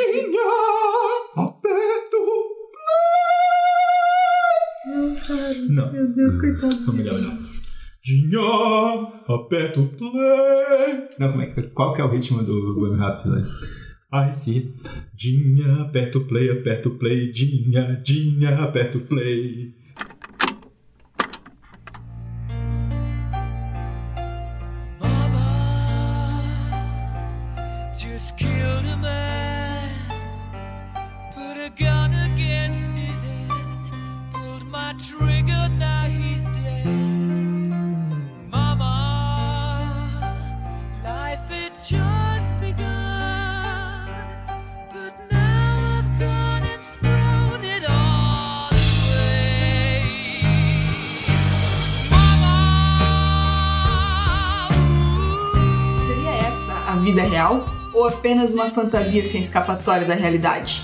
[0.00, 0.40] Dinha,
[1.36, 2.18] aperto
[5.26, 5.68] play.
[5.68, 5.92] Não.
[5.92, 6.76] Meu Deus, coitado.
[6.86, 7.38] Não, melhor não.
[8.02, 8.40] Dinha,
[9.28, 11.08] aperto play.
[11.18, 13.46] Não, como é que Qual que é o ritmo do Bohemian Rhapsody?
[14.10, 14.74] Ai, sim.
[15.14, 17.30] Dinha, aperto play, aperto play.
[17.30, 19.74] Dinha, dinha, aperto play.
[58.40, 60.82] Apenas uma fantasia sem escapatória da realidade?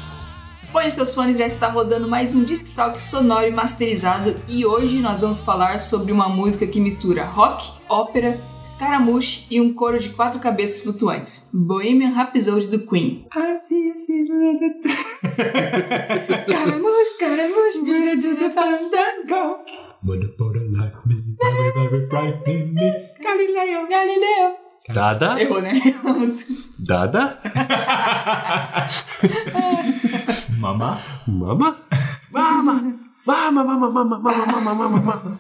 [0.72, 4.98] Põe seus fones, já está rodando mais um Disc Talk sonoro e masterizado e hoje
[4.98, 10.10] nós vamos falar sobre uma música que mistura rock, ópera, escaramuche e um coro de
[10.10, 11.48] quatro cabeças flutuantes.
[11.54, 13.26] Bohemian Rhapsody do Queen.
[16.36, 19.60] Escaramuche, escaramuche, brilha de the fandango.
[20.02, 22.92] Mother, mother, like me, very, very frightening me.
[23.18, 23.88] Galileo.
[23.88, 24.65] Galileu.
[24.88, 25.40] Dada?
[25.40, 25.80] Errou, né?
[26.78, 27.40] Dada?
[30.58, 30.98] Mama.
[31.26, 31.76] Mama?
[32.30, 32.98] Mama!
[33.26, 35.38] Mama, mama, mama, mama, mama, mama, mama.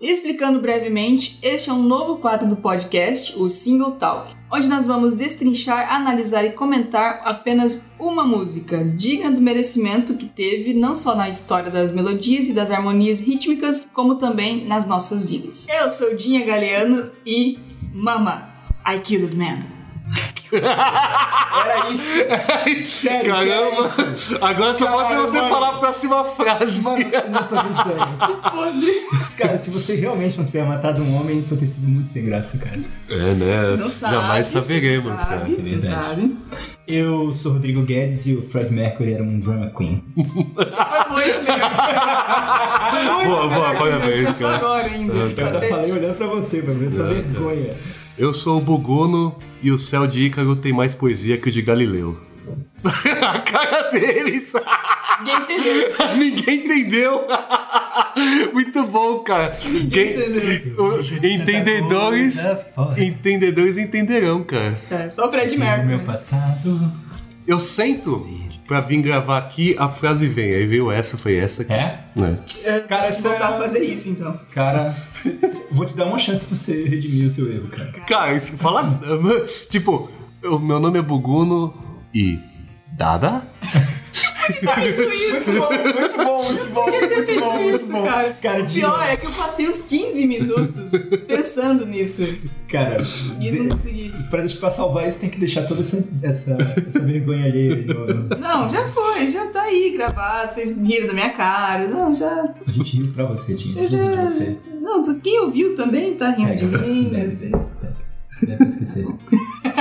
[0.00, 5.14] Explicando brevemente, este é um novo quadro do podcast, o Single Talk, onde nós vamos
[5.14, 11.28] destrinchar, analisar e comentar apenas uma música, digna do merecimento que teve não só na
[11.28, 15.68] história das melodias e das harmonias rítmicas, como também nas nossas vidas.
[15.68, 17.58] Eu sou Dinha Galeano e
[17.92, 18.53] Mama,
[18.86, 19.58] I Killed Man.
[20.52, 22.98] Era isso.
[23.00, 23.88] Sério, Caramba!
[23.88, 24.38] que era isso?
[24.40, 25.48] Agora só Caralho, você mano.
[25.48, 26.82] falar a próxima frase.
[26.84, 29.36] Mano, eu não tô acreditando.
[29.38, 32.24] Cara, se você realmente não tiver matado um homem, isso vai ter sido muito sem
[32.24, 32.78] graça, cara.
[33.08, 33.62] É, né?
[33.70, 35.48] Você não sabe, Jamais não saberemos, sabe, cara.
[35.48, 36.04] Isso é Você verdade.
[36.04, 36.36] sabe.
[36.86, 40.04] Eu sou Rodrigo Guedes e o Fred Mercury era um drama queen.
[40.14, 42.90] Foi muito melhor.
[42.90, 44.54] Foi muito Boa, boa, parabéns, cara.
[44.56, 45.12] agora ainda.
[45.14, 47.74] Eu Eu falei olhando pra você, ver tua É, vergonha.
[48.16, 51.60] Eu sou o Buguno e o céu de Ícaro tem mais poesia que o de
[51.62, 52.16] Galileu.
[52.84, 54.52] a cara deles!
[55.18, 55.88] Ninguém entendeu.
[56.16, 57.26] Ninguém entendeu!
[58.52, 59.56] Muito bom, cara.
[59.64, 61.00] Ninguém entendeu.
[61.22, 62.40] Entendedores.
[62.40, 63.02] Coisa foda.
[63.02, 64.78] Entendedores entenderão, cara.
[64.90, 65.86] É, só o Fred O Mercury.
[65.88, 66.92] meu passado.
[67.46, 68.16] Eu sento
[68.66, 70.54] pra vir gravar aqui, a frase vem.
[70.54, 71.72] Aí veio essa, foi essa aqui.
[71.72, 72.04] É?
[72.16, 72.38] né?
[72.88, 74.38] Cara, Vou essa voltar a fazer isso então.
[74.52, 74.94] Cara,
[75.74, 77.90] vou te dar uma chance pra você redimir o seu erro, cara.
[78.06, 79.00] Cara, isso fala.
[79.68, 80.10] tipo,
[80.42, 81.74] o meu nome é Buguno
[82.14, 82.38] e.
[82.92, 83.42] Dada?
[84.48, 86.84] Muito bom, muito bom, muito bom.
[86.90, 88.04] Muito feito bom, muito isso, bom.
[88.04, 88.36] cara.
[88.42, 90.90] Cara, o pior é que eu passei uns 15 minutos
[91.26, 92.22] pensando nisso
[92.68, 93.02] Cara,
[93.40, 94.12] e de- não consegui.
[94.30, 96.56] pra, pra salvar isso tem que deixar toda essa, essa,
[96.88, 97.84] essa vergonha ali.
[97.86, 101.86] no- Não, já foi, já tá aí gravado, vocês riram da minha cara.
[101.88, 102.44] Não, já.
[102.66, 103.80] A gente riu pra você, Tinha.
[103.82, 104.22] Eu já.
[104.28, 104.58] Você.
[104.80, 107.10] Não, quem ouviu também tá rindo É, de mim.
[107.10, 107.26] deve.
[107.26, 107.52] eu sei.
[108.42, 109.06] Deve esquecer.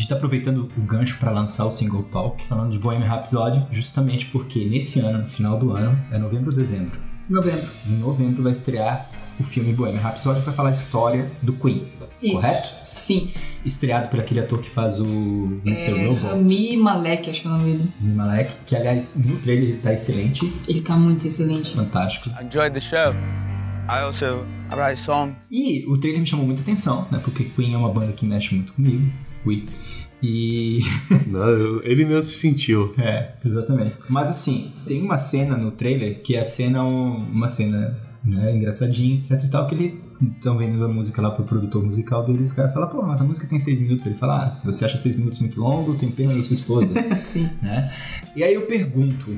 [0.00, 3.66] A gente tá aproveitando o gancho pra lançar o single talk falando de Bohemian Rhapsody,
[3.70, 6.98] justamente porque nesse ano, no final do ano, é novembro ou dezembro?
[7.28, 7.68] Novembro.
[7.86, 11.86] Em novembro vai estrear o filme Bohemian Rhapsody que vai falar a história do Queen,
[12.22, 12.32] Isso.
[12.32, 12.70] correto?
[12.82, 13.30] Sim.
[13.62, 15.90] Estreado por aquele ator que faz o Mr.
[15.90, 17.90] É, Robot, Rami Malek, acho que é o nome dele.
[18.00, 21.74] Rami Malek, que aliás no trailer ele tá excelente, Ele tá muito excelente.
[21.76, 22.30] fantástico.
[22.40, 23.12] I enjoyed the show.
[23.86, 25.36] I also I write songs.
[25.50, 27.20] E o trailer me chamou muita atenção, né?
[27.22, 29.12] Porque Queen é uma banda que mexe muito comigo.
[29.44, 29.66] Ui.
[30.22, 30.80] E.
[31.26, 32.94] Não, ele mesmo se sentiu.
[32.98, 33.94] é, exatamente.
[34.08, 38.54] Mas assim, tem uma cena no trailer que é a cena, um- uma cena né,
[38.54, 40.10] engraçadinha, etc e tal, que ele.
[40.36, 43.24] Estão vendo a música lá pro produtor musical deles, o cara fala, pô, mas a
[43.24, 44.04] música tem seis minutos.
[44.04, 46.52] Ele fala, ah, se você acha seis minutos muito longo, eu tenho pena da sua
[46.52, 46.92] esposa.
[47.22, 47.48] Sim.
[47.62, 47.90] né?
[48.36, 49.34] E aí eu pergunto,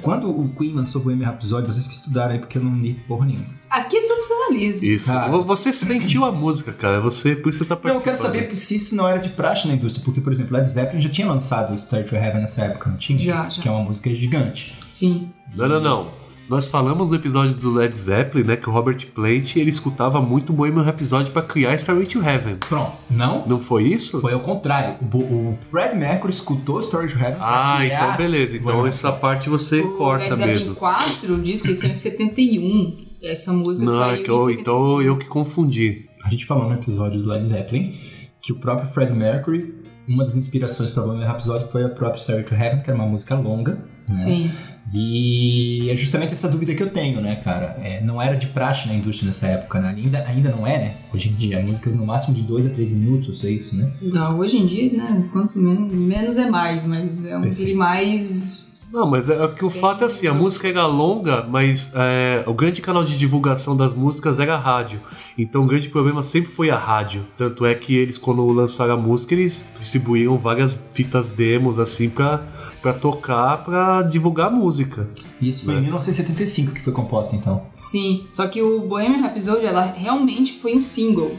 [0.00, 3.26] quando o Queen lançou Bohemian Rhapsody, vocês que estudaram aí, porque eu não li porra
[3.26, 3.44] nenhuma.
[3.70, 4.84] Aqui é profissionalismo.
[4.86, 5.06] Isso.
[5.06, 5.30] Cara.
[5.38, 7.00] Você sentiu a música, cara.
[7.00, 8.32] Você, por isso você tá Não, eu participando.
[8.32, 11.00] quero saber se isso não era de praxe na indústria, porque, por exemplo, Led Zeppelin
[11.02, 13.18] já tinha lançado o Star to Heaven nessa época, não tinha?
[13.18, 13.62] Já, já.
[13.62, 14.76] Que é uma música gigante.
[14.92, 15.30] Sim.
[15.54, 16.24] Não, não, não.
[16.46, 20.52] Nós falamos no episódio do Led Zeppelin, né, que o Robert Plant, ele escutava muito
[20.52, 22.56] Bohemian Rhapsody pra criar Starway to Heaven.
[22.68, 23.46] Pronto, não?
[23.46, 24.20] Não foi isso?
[24.20, 24.96] Foi ao contrário.
[25.00, 28.56] O, Bo- o Fred Mercury escutou Story to Heaven pra Ah, criar então beleza.
[28.56, 30.74] Então Bohemian essa parte você O corta Led Zeppelin mesmo.
[30.74, 33.06] 4, o disco, esse é em 71.
[33.24, 35.02] Essa música Não, saiu é que eu- em então 75.
[35.02, 36.06] eu que confundi.
[36.22, 37.94] A gente falou no episódio do Led Zeppelin
[38.40, 39.58] que o próprio Fred Mercury
[40.06, 43.08] uma das inspirações para Bohemian Rhapsody foi a própria Story to Heaven, que era uma
[43.08, 43.78] música longa.
[44.06, 44.14] Né?
[44.14, 44.50] Sim.
[44.92, 47.78] E é justamente essa dúvida que eu tenho, né, cara?
[47.82, 49.94] É, não era de praxe na indústria nessa época, né?
[49.96, 50.96] Ainda, ainda não é, né?
[51.12, 53.90] Hoje em dia, músicas no máximo de 2 a 3 minutos, é isso, né?
[54.02, 58.63] Então, hoje em dia, né, quanto men menos é mais, mas é um aquele mais.
[58.94, 62.44] Não, mas é, é que o fato é assim, a música era longa, mas é,
[62.46, 65.00] o grande canal de divulgação das músicas era a rádio.
[65.36, 67.24] Então o grande problema sempre foi a rádio.
[67.36, 72.44] Tanto é que eles, quando lançaram a música, eles distribuíram várias fitas demos assim pra,
[72.80, 75.08] pra tocar, pra divulgar a música.
[75.42, 75.78] Isso foi É.
[75.78, 77.62] em 1975 que foi composta, então.
[77.72, 78.28] Sim.
[78.30, 81.34] Só que o Bohemian Rhapsody, ela realmente foi um single.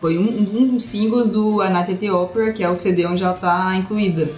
[0.00, 0.22] Foi um,
[0.52, 3.34] um dos singles do A Night at the Opera, que é o CD onde ela
[3.34, 4.28] tá incluída.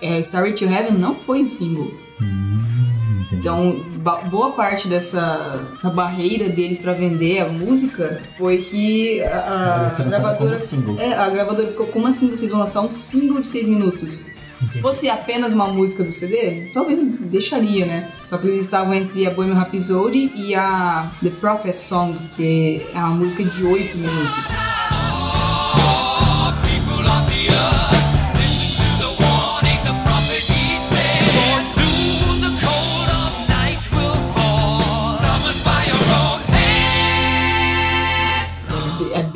[0.00, 1.90] É, Starry to Heaven não foi um single.
[2.18, 3.36] Entendi.
[3.36, 3.84] Então,
[4.30, 10.56] boa parte dessa, dessa barreira deles pra vender a música foi que a, a gravadora.
[10.98, 14.26] É, a gravadora ficou, como assim vocês vão lançar um single de seis minutos?
[14.66, 18.12] Se fosse apenas uma música do CD, talvez deixaria, né?
[18.22, 22.98] Só que eles estavam entre a Bohemian Rhapsody e a The Prophet Song, que é
[22.98, 24.48] uma música de oito minutos.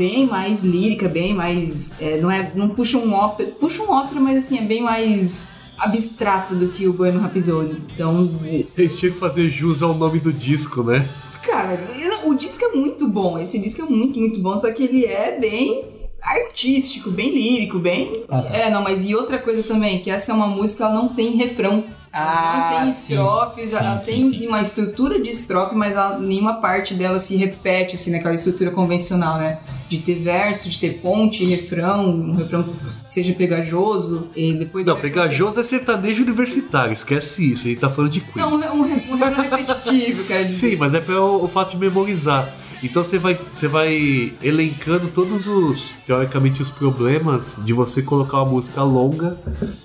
[0.04, 2.00] Bem mais lírica, bem mais.
[2.00, 3.50] é, não, é, não puxa um ópera.
[3.58, 7.82] Puxa um ópera, mas assim, é bem mais abstrata do que o Bohemian Rhapsody.
[7.92, 8.30] Então,
[8.76, 11.08] Eles tinham que fazer jus ao nome do disco, né?
[11.42, 11.78] Cara,
[12.26, 13.38] o disco é muito bom.
[13.38, 14.56] Esse disco é muito, muito bom.
[14.58, 15.84] Só que ele é bem
[16.22, 18.12] artístico, bem lírico, bem.
[18.28, 18.56] Ah, tá.
[18.56, 21.32] É, não, mas e outra coisa também, que essa é uma música, ela não tem
[21.36, 21.84] refrão.
[22.12, 24.46] Ah, não tem estrofes, Sim, ela sim, tem sim.
[24.46, 29.36] uma estrutura de estrofe, mas ela- nenhuma parte dela se repete, assim, naquela estrutura convencional,
[29.36, 29.58] né?
[29.94, 32.72] De ter verso, de ter ponte, refrão, um refrão que
[33.06, 34.86] seja pegajoso, e depois...
[34.86, 38.44] Não, pegajoso é sertanejo universitário, esquece isso, ele tá falando de Queen.
[38.44, 40.52] Não, um, um, um refrão repetitivo, dizer.
[40.52, 42.52] Sim, mas é pelo o fato de memorizar.
[42.84, 48.50] Então você vai, você vai elencando todos os, teoricamente, os problemas de você colocar uma
[48.52, 49.36] música longa,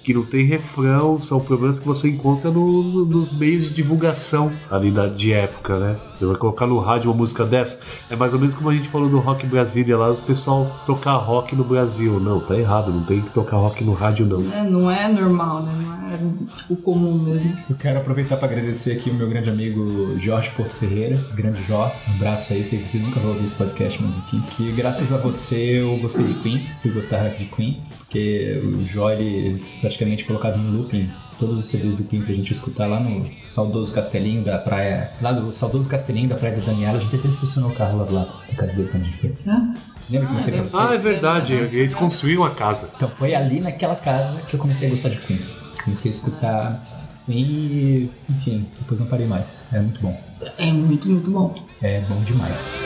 [0.04, 4.51] que não tem refrão, são problemas que você encontra no- no- nos meios de divulgação
[4.69, 5.96] ali da, de época, né?
[6.16, 7.80] Você vai colocar no rádio uma música dessa.
[8.10, 11.16] É mais ou menos como a gente falou do Rock Brasília lá, o pessoal tocar
[11.16, 12.19] rock no Brasil.
[12.19, 14.51] Não, tá errado, não tem que tocar rock no rádio, não.
[14.54, 15.74] É, não é normal, né?
[15.81, 17.56] Não é, tipo, comum mesmo.
[17.69, 21.96] Eu quero aproveitar para agradecer aqui o meu grande amigo Jorge Porto Ferreira, grande Jó.
[22.10, 24.41] Um abraço aí, sei que você nunca vai ouvir esse podcast, mas enfim.
[24.57, 29.12] Que graças a você eu gostei de Queen, fui gostar de Queen, porque o Jó
[29.12, 33.30] ele praticamente colocava no looping todos os CDs do Queen pra gente escutar lá no
[33.47, 35.12] saudoso castelinho da praia.
[35.21, 38.06] Lá do saudoso castelinho da praia da Daniela, a gente até estacionou o carro lá
[38.06, 39.36] do lado da casa dele quando a gente foi.
[39.47, 39.75] Ah,
[40.09, 40.69] Lembra que pra você?
[40.74, 42.89] Ah, é verdade, eles construíram a casa.
[42.95, 45.39] Então foi ali naquela casa que eu comecei a gostar de Queen.
[45.83, 46.83] Comecei a escutar
[47.29, 49.67] e, enfim, depois não parei mais.
[49.71, 50.21] É muito bom.
[50.57, 51.53] É muito, muito bom.
[51.81, 52.77] É bom demais.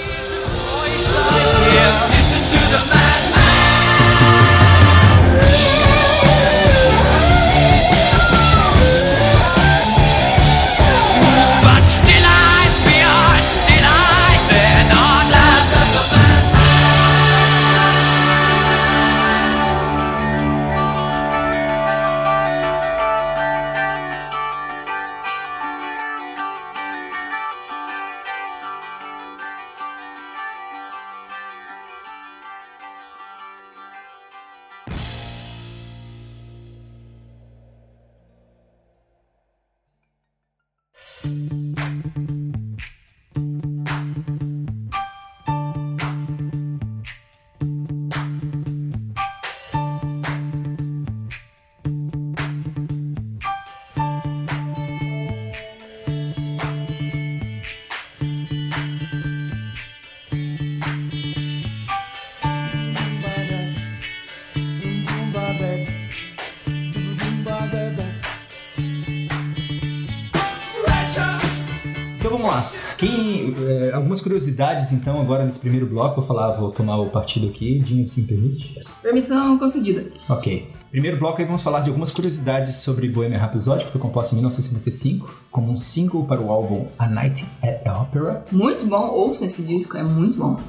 [74.33, 76.15] Curiosidades, então, agora nesse primeiro bloco.
[76.15, 77.77] Vou falar, vou tomar o partido aqui.
[77.79, 78.81] Dinho, se me permite?
[79.01, 80.05] Permissão concedida.
[80.27, 80.67] Ok.
[80.89, 84.37] Primeiro bloco aí vamos falar de algumas curiosidades sobre Bohemian Rhapsody, que foi composta em
[84.37, 88.45] 1975, como um single para o álbum A Night at the Opera.
[88.51, 90.59] Muito bom, ouça esse disco, é muito bom.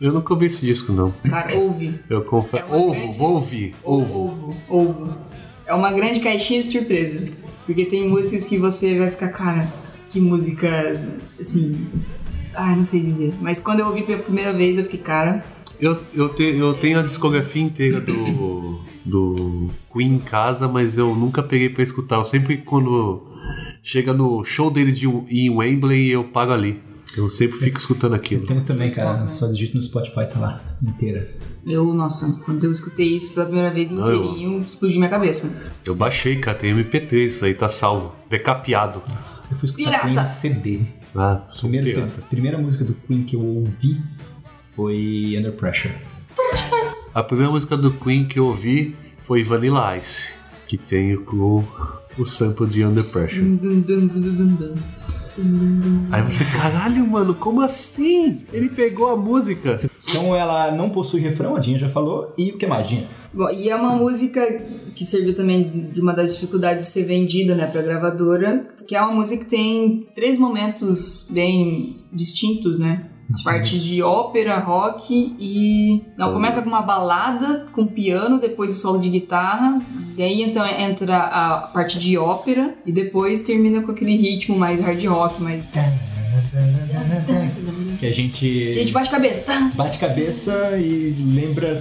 [0.00, 1.12] Eu nunca ouvi esse disco, não.
[1.28, 2.00] Cara, ouve.
[2.10, 2.64] Eu confesso.
[2.66, 3.74] uma Ovo, grande- vou ouvir.
[3.84, 4.24] Ovo.
[4.24, 5.14] Ovo, ovo.
[5.66, 7.28] É uma grande caixinha de surpresa.
[7.66, 9.70] Porque tem músicas que você vai ficar, cara,
[10.10, 10.68] que música,
[11.40, 11.86] assim...
[12.54, 13.34] Ah, não sei dizer.
[13.40, 15.44] Mas quando eu ouvi pela primeira vez, eu fiquei, cara...
[15.80, 21.12] Eu, eu, te- eu tenho a discografia inteira do, do Queen em casa, mas eu
[21.16, 22.16] nunca peguei pra escutar.
[22.16, 23.26] Eu sempre, quando
[23.82, 26.80] chega no show deles de, em Wembley, eu pago ali.
[27.16, 28.46] Eu sempre fico escutando aquilo.
[28.46, 29.26] Tenho também, cara.
[29.28, 31.28] Só digito no Spotify, tá lá, inteira.
[31.66, 35.72] Eu, nossa, quando eu escutei isso pela primeira vez Não, eu- inteirinho, explodiu minha cabeça.
[35.84, 38.14] Eu baixei, cara, tem MP3, isso aí tá salvo.
[38.30, 39.02] Decapeado.
[39.50, 40.14] Eu fui escutar Pirata.
[40.14, 40.80] Queen CD.
[41.14, 41.86] Ah, Primeiro
[42.30, 44.00] primeira música do Queen que eu ouvi
[44.58, 45.94] foi Under Pressure.
[47.14, 50.34] A primeira música do Queen que eu ouvi foi Vanilla Ice,
[50.66, 51.64] que tem o,
[52.18, 53.44] o sample de Under Pressure.
[56.10, 58.44] Aí você, caralho, mano, como assim?
[58.52, 59.76] Ele pegou a música.
[60.08, 62.34] Então ela não possui refrão, a Dinha já falou.
[62.36, 63.08] E o que mais, Dinha?
[63.32, 64.40] Bom, e é uma música
[64.94, 69.00] que serviu também de uma das dificuldades de ser vendida, né, pra gravadora, que é
[69.00, 73.06] uma música que tem três momentos bem distintos, né?
[73.30, 76.04] A parte de ópera, rock e...
[76.18, 79.80] Não, começa com uma balada, com piano, depois o solo de guitarra,
[80.16, 84.80] e aí então entra a parte de ópera, e depois termina com aquele ritmo mais
[84.80, 85.72] hard rock, mais...
[88.02, 89.70] Que a gente a gente bate cabeça, tá?
[89.76, 91.72] bate cabeça e lembra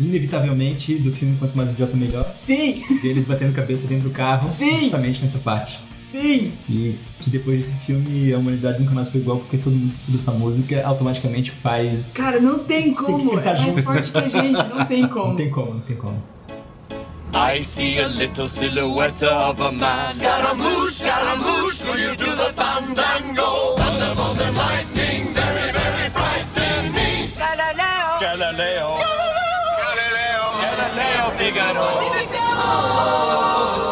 [0.00, 2.30] inevitavelmente do filme Quanto Mais Idiota Melhor.
[2.32, 4.80] Sim, Deles batendo cabeça dentro do carro, Sim.
[4.80, 5.78] justamente nessa parte.
[5.92, 6.52] sim!
[6.70, 9.98] E que depois desse filme a humanidade nunca mais foi igual porque todo mundo que
[9.98, 12.12] estuda essa música automaticamente faz.
[12.14, 13.82] Cara, não tem como, cantar é mais junto.
[13.82, 15.28] forte que a gente, não tem como.
[15.28, 16.22] Não tem como, não tem como.
[17.34, 20.10] I see a little silhouette of a man.
[20.12, 23.17] Scaramouche, Scaramouche, will you do the fandango?
[28.48, 31.88] Galileo, Galileo, Galileo, Galileo Figaro.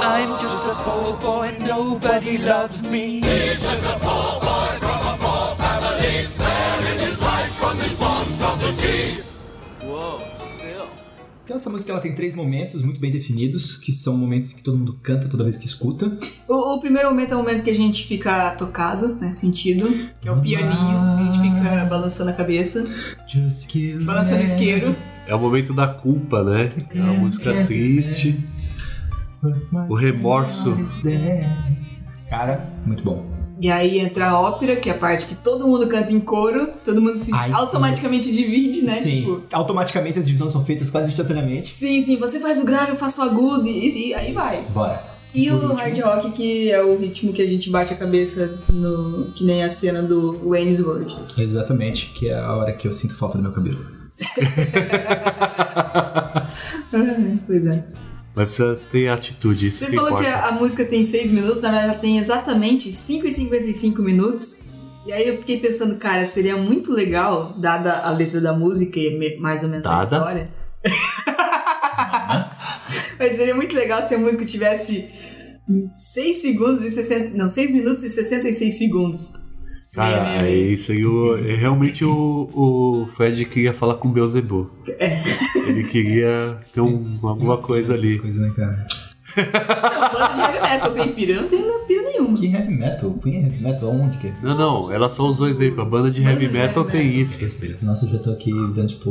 [0.03, 3.21] I'm just a poor boy, nobody loves me.
[3.21, 9.26] He's just a poor boy from a poor family, sparing his life from this monstrosity.
[11.47, 14.77] Então essa música ela tem três momentos muito bem definidos, que são momentos que todo
[14.77, 16.11] mundo canta toda vez que escuta.
[16.49, 19.33] O, o primeiro momento é o momento que a gente fica tocado, né?
[19.33, 19.89] Sentido.
[20.21, 22.85] Que é o pianinho, a gente fica balançando a cabeça,
[24.05, 24.97] balançando o isqueiro.
[25.25, 26.69] É o momento da culpa, né?
[26.93, 28.45] É uma música triste.
[29.89, 30.77] O remorso.
[32.29, 33.36] Cara, muito bom.
[33.59, 36.69] E aí entra a ópera, que é a parte que todo mundo canta em coro,
[36.85, 37.55] todo mundo se Ai, sim.
[37.55, 38.93] automaticamente divide, né?
[38.93, 41.69] Sim, Tipo, automaticamente as divisões são feitas quase instantaneamente.
[41.69, 44.63] sim, sim, você faz o grave, eu faço o agudo, e, e aí vai.
[44.75, 45.03] Bora.
[45.35, 45.75] E o ritmo.
[45.75, 49.33] hard rock, que é o ritmo que a gente bate a cabeça no.
[49.35, 51.15] que nem a cena do Wayne's World.
[51.37, 53.79] Exatamente, que é a hora que eu sinto falta do meu cabelo.
[57.47, 58.06] pois é.
[58.37, 59.69] Mas precisa ter atitude.
[59.69, 60.29] Isso Você que falou importa.
[60.29, 64.03] que a, a música tem 6 minutos, na verdade ela tem exatamente 5 e 55
[64.03, 64.67] minutos.
[65.07, 69.39] E aí eu fiquei pensando, cara, seria muito legal, dada a letra da música e
[69.41, 70.17] mais ou menos a Dada?
[70.17, 70.51] história.
[73.19, 75.07] Mas seria muito legal se a música tivesse
[75.93, 77.37] 6 segundos e 60.
[77.37, 79.33] Não, 6 minutos e 66 segundos.
[79.95, 80.55] Cara, meia, meia.
[80.55, 81.07] é isso aí.
[81.07, 84.69] O, é realmente o, o Fred queria falar com o Beelzebub.
[84.99, 85.23] É.
[85.67, 88.19] Ele queria ter um- alguma coisa Essas ali.
[88.19, 88.87] coisas, né, cara?
[89.37, 92.37] Não, banda de heavy metal tem pira, não tem pira nenhuma.
[92.39, 93.15] Que heavy metal?
[93.27, 93.89] É heavy metal?
[93.91, 94.35] Aonde que é?
[94.43, 95.83] Não, não, ela só usou exemplo.
[95.83, 97.47] A banda de heavy de metal heavy tem metal.
[97.47, 97.85] isso.
[97.85, 99.11] Nossa, eu já tô aqui dando tipo.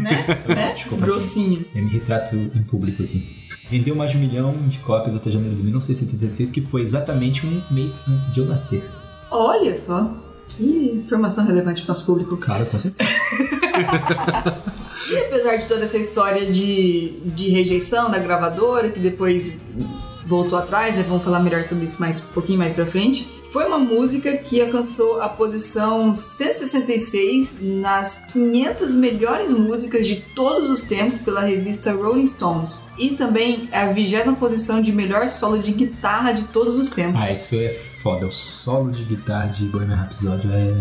[0.00, 0.24] Né?
[0.46, 0.72] né?
[0.74, 1.64] Desculpa, Grossinho.
[1.74, 3.26] Eu me retrato em público aqui.
[3.68, 7.60] Vendeu mais de um milhão de cópias até janeiro de 1976, que foi exatamente um
[7.72, 8.84] mês antes de eu nascer.
[9.32, 10.14] Olha só.
[10.46, 12.36] Que informação relevante para o nosso público.
[12.36, 13.10] Claro, com certeza.
[15.10, 19.60] E apesar de toda essa história de, de rejeição da gravadora, que depois
[20.24, 21.04] voltou atrás, né?
[21.06, 23.28] vamos falar melhor sobre isso mais um pouquinho mais pra frente.
[23.52, 30.80] Foi uma música que alcançou a posição 166 nas 500 melhores músicas de todos os
[30.80, 32.88] tempos pela revista Rolling Stones.
[32.98, 37.20] E também a vigésima posição de melhor solo de guitarra de todos os tempos.
[37.22, 38.26] Ah, isso é foda.
[38.26, 40.74] O solo de guitarra de Bohemian Rhapsody é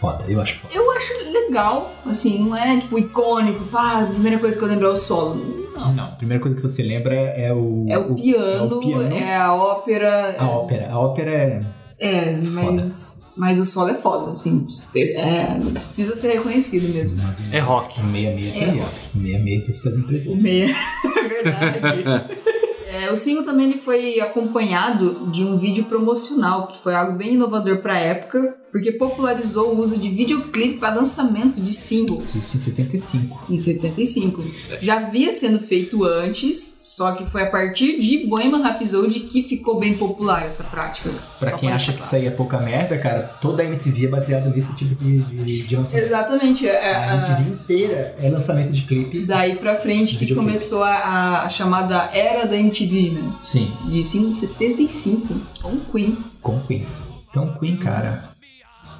[0.00, 0.24] foda.
[0.28, 0.74] Eu acho foda.
[0.74, 4.86] Eu acho legal, assim, não é tipo icônico, pá, a primeira coisa que eu lembro
[4.86, 5.68] é o solo.
[5.74, 5.92] Não.
[5.94, 7.86] Não, a primeira coisa que você lembra é o...
[7.88, 9.14] É o piano, é o piano.
[9.16, 10.36] é a ópera.
[10.38, 10.88] A ópera.
[10.90, 11.62] A ópera é...
[12.02, 14.66] É, mas, mas o solo é foda, assim,
[14.96, 17.22] é, precisa ser reconhecido mesmo.
[17.52, 17.94] É rock.
[17.96, 18.88] 66 tá É aí, ó.
[19.18, 20.40] 66 tá se fazendo O presente.
[20.42, 22.40] meia, é verdade.
[22.92, 27.34] É, o single também ele foi acompanhado de um vídeo promocional, que foi algo bem
[27.34, 32.34] inovador pra época, porque popularizou o uso de videoclipe para lançamento de singles.
[32.34, 33.44] Isso em 75.
[33.50, 34.44] Em 75.
[34.80, 39.78] Já havia sendo feito antes, só que foi a partir de Bohemian Rhapsody que ficou
[39.78, 41.10] bem popular essa prática.
[41.38, 44.08] Pra Só quem acha que isso aí é pouca merda, cara, toda a MTV é
[44.08, 46.04] baseada nesse tipo de, de, de lançamento.
[46.04, 46.66] Exatamente.
[46.68, 49.20] é, A é, MTV inteira é lançamento de clipe.
[49.20, 53.32] Daí pra frente que começou a, a chamada era da MTV, né?
[53.42, 56.16] Sim, De 75, com Queen.
[56.40, 56.86] com Queen.
[57.28, 58.29] Então, Queen, cara.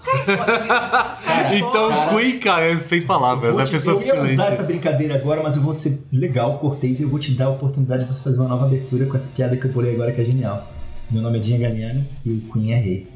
[0.00, 1.10] Os caras é foda mesmo.
[1.10, 2.16] Os caras é Então, foda.
[2.16, 4.62] Queen, cara, é sem palavras, Vou é a te- pessoa eu do ia usar essa
[4.62, 8.04] brincadeira agora, mas eu vou ser legal, cortês, e eu vou te dar a oportunidade
[8.04, 10.24] de você fazer uma nova abertura com essa piada que eu bolei agora, que é
[10.24, 10.66] genial.
[11.10, 13.08] Meu nome é Dinha Galiano e o Queen é rei.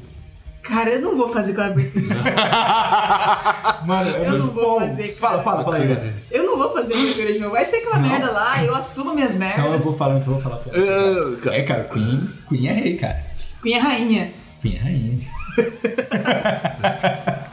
[0.61, 2.15] Cara, eu não vou fazer aquela abertura.
[3.85, 4.79] Mano, é Eu muito não vou bom.
[4.79, 6.13] fazer, Fala, fala, fala aí, velho.
[6.31, 7.51] Eu não vou fazer uma abertura de novo.
[7.51, 8.09] Vai ser aquela Não.
[8.09, 9.59] merda lá, eu assumo minhas merdas.
[9.59, 10.55] Então eu vou falar, então eu vou falar.
[10.55, 10.79] a piada.
[11.51, 13.25] É, É, cara, Queen, Queen é rei, cara.
[13.61, 14.31] Queen é rainha.
[14.73, 15.17] É rainha.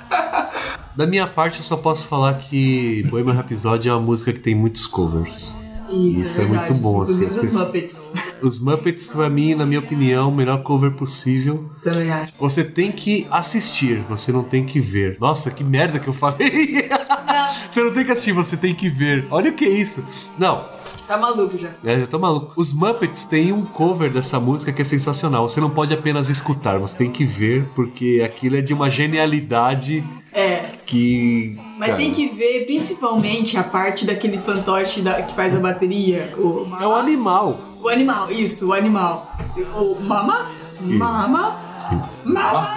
[0.95, 4.55] Da minha parte, eu só posso falar que Bohemian Rhapsody é uma música que tem
[4.55, 5.57] muitos covers.
[5.89, 8.37] Isso, Isso é é muito bom, Inclusive assim, dos as Muppets.
[8.43, 11.71] Os Muppets, pra mim, na minha opinião, o melhor cover possível.
[11.83, 12.33] Também acho.
[12.39, 15.17] Você tem que assistir, você não tem que ver.
[15.21, 16.89] Nossa, que merda que eu falei!
[17.69, 19.27] você não tem que assistir, você tem que ver.
[19.31, 20.05] Olha o que é isso.
[20.39, 20.65] Não,
[21.07, 21.71] Tá maluco já.
[21.85, 22.53] é, eu tô maluco.
[22.57, 25.49] Os Muppets têm um cover dessa música que é sensacional.
[25.49, 30.03] Você não pode apenas escutar, você tem que ver, porque aquilo é de uma genialidade
[30.33, 30.61] É.
[30.87, 31.59] que.
[31.77, 36.35] Mas cara, tem que ver principalmente a parte daquele fantoche da- que faz a bateria.
[36.39, 37.59] O, É um animal.
[37.83, 39.31] o animal, isso, o animal.
[39.77, 40.51] O mama?
[40.81, 41.57] Mama?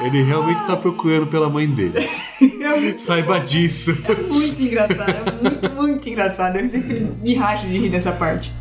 [0.03, 1.93] Ele realmente está procurando pela mãe dele.
[2.65, 3.95] É Saiba disso.
[4.27, 6.57] muito engraçado, é muito, muito engraçado.
[6.57, 8.51] Eu sempre me racho de rir dessa parte.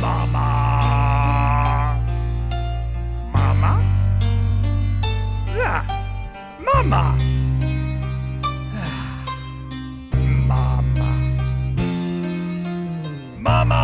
[0.00, 1.96] Mama.
[3.32, 3.80] Mama?
[5.54, 5.86] Yeah.
[6.64, 7.14] Mama.
[10.48, 10.84] Mama.
[13.38, 13.83] Mama.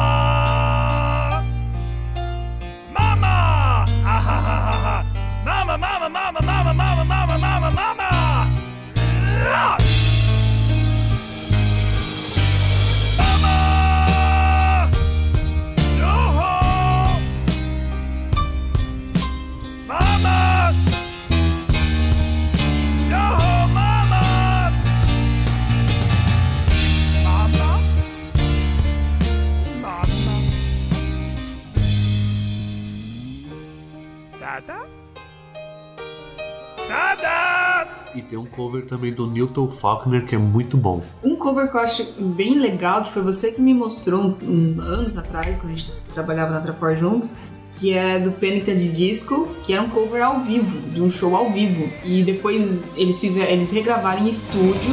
[38.31, 41.03] Tem um cover também do Newton Faulkner que é muito bom.
[41.23, 44.37] Um cover que eu acho bem legal, que foi você que me mostrou um,
[44.77, 47.33] um- anos atrás, quando a gente trabalhava na Trafor juntos,
[47.73, 51.35] que é do Pênica de Disco, que era um cover ao vivo, de um show
[51.35, 51.91] ao vivo.
[52.05, 54.93] E depois eles fizeram, eles regravaram em estúdio.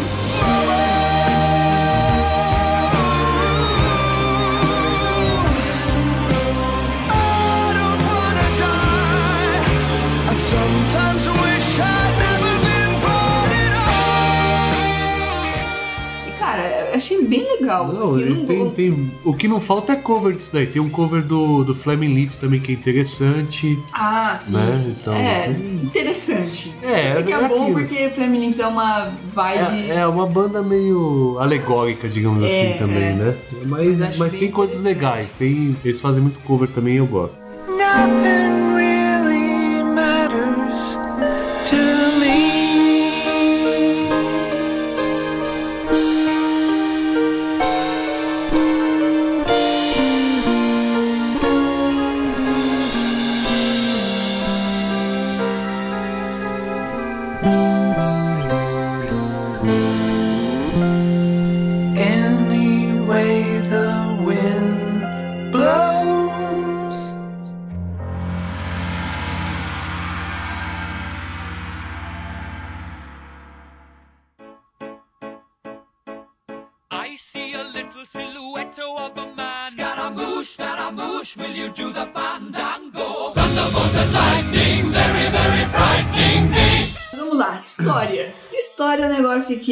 [16.97, 17.91] Achei bem legal.
[17.93, 20.67] Não, assim, não tem, vou- tem- o que não falta é cover disso daí.
[20.67, 23.77] Tem um cover do, do Flaming Lips também que é interessante.
[23.93, 24.53] Ah, sim.
[24.53, 24.75] Né?
[24.75, 24.95] sim.
[24.99, 26.73] Então- É, interessante.
[26.81, 27.73] É, Isso aqui é, é bom aquilo.
[27.79, 29.89] porque Flame Lips é uma vibe.
[29.91, 33.13] É, é uma banda meio alegórica, digamos É, assim, também, é.
[33.13, 33.35] né?
[33.65, 35.33] Mas Mas, tem coisas legais.
[35.35, 37.39] Tem, eles fazem muito cover também e eu gosto.
[37.67, 38.76] Nothing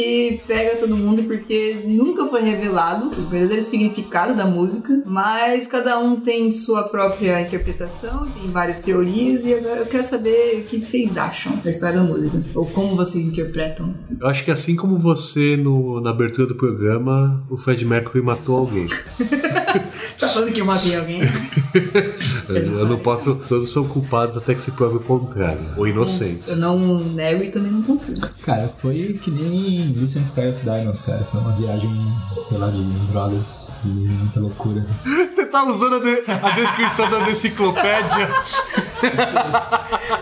[0.01, 4.45] é um negócio que pega todo mundo porque nunca foi revelado o verdadeiro significado da
[4.45, 10.03] música, mas cada um tem sua própria interpretação, tem várias teorias e agora eu quero
[10.03, 13.93] saber o que que vocês acham da história da música, ou como vocês interpretam.
[14.19, 18.57] Eu acho que assim como você no, na abertura do programa, o Fred Mercury matou
[18.57, 18.85] alguém.
[19.75, 21.21] Você tá falando que eu matei alguém?
[22.49, 23.35] Eu não posso.
[23.49, 25.59] Todos são culpados até que se prove o contrário.
[25.77, 26.51] Ou inocentes.
[26.51, 28.15] Eu não nego e também não confio.
[28.43, 31.23] Cara, foi que nem Lucian Sky of Diamonds, cara.
[31.25, 31.91] Foi uma viagem,
[32.47, 34.85] sei lá, de drogas e muita loucura.
[35.33, 38.29] Você tá usando a, de- a descrição da enciclopédia.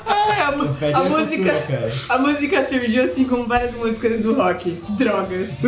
[0.05, 4.71] Ai, a, a a música, cultura, a música surgiu assim como várias músicas do rock.
[4.97, 5.61] Drogas.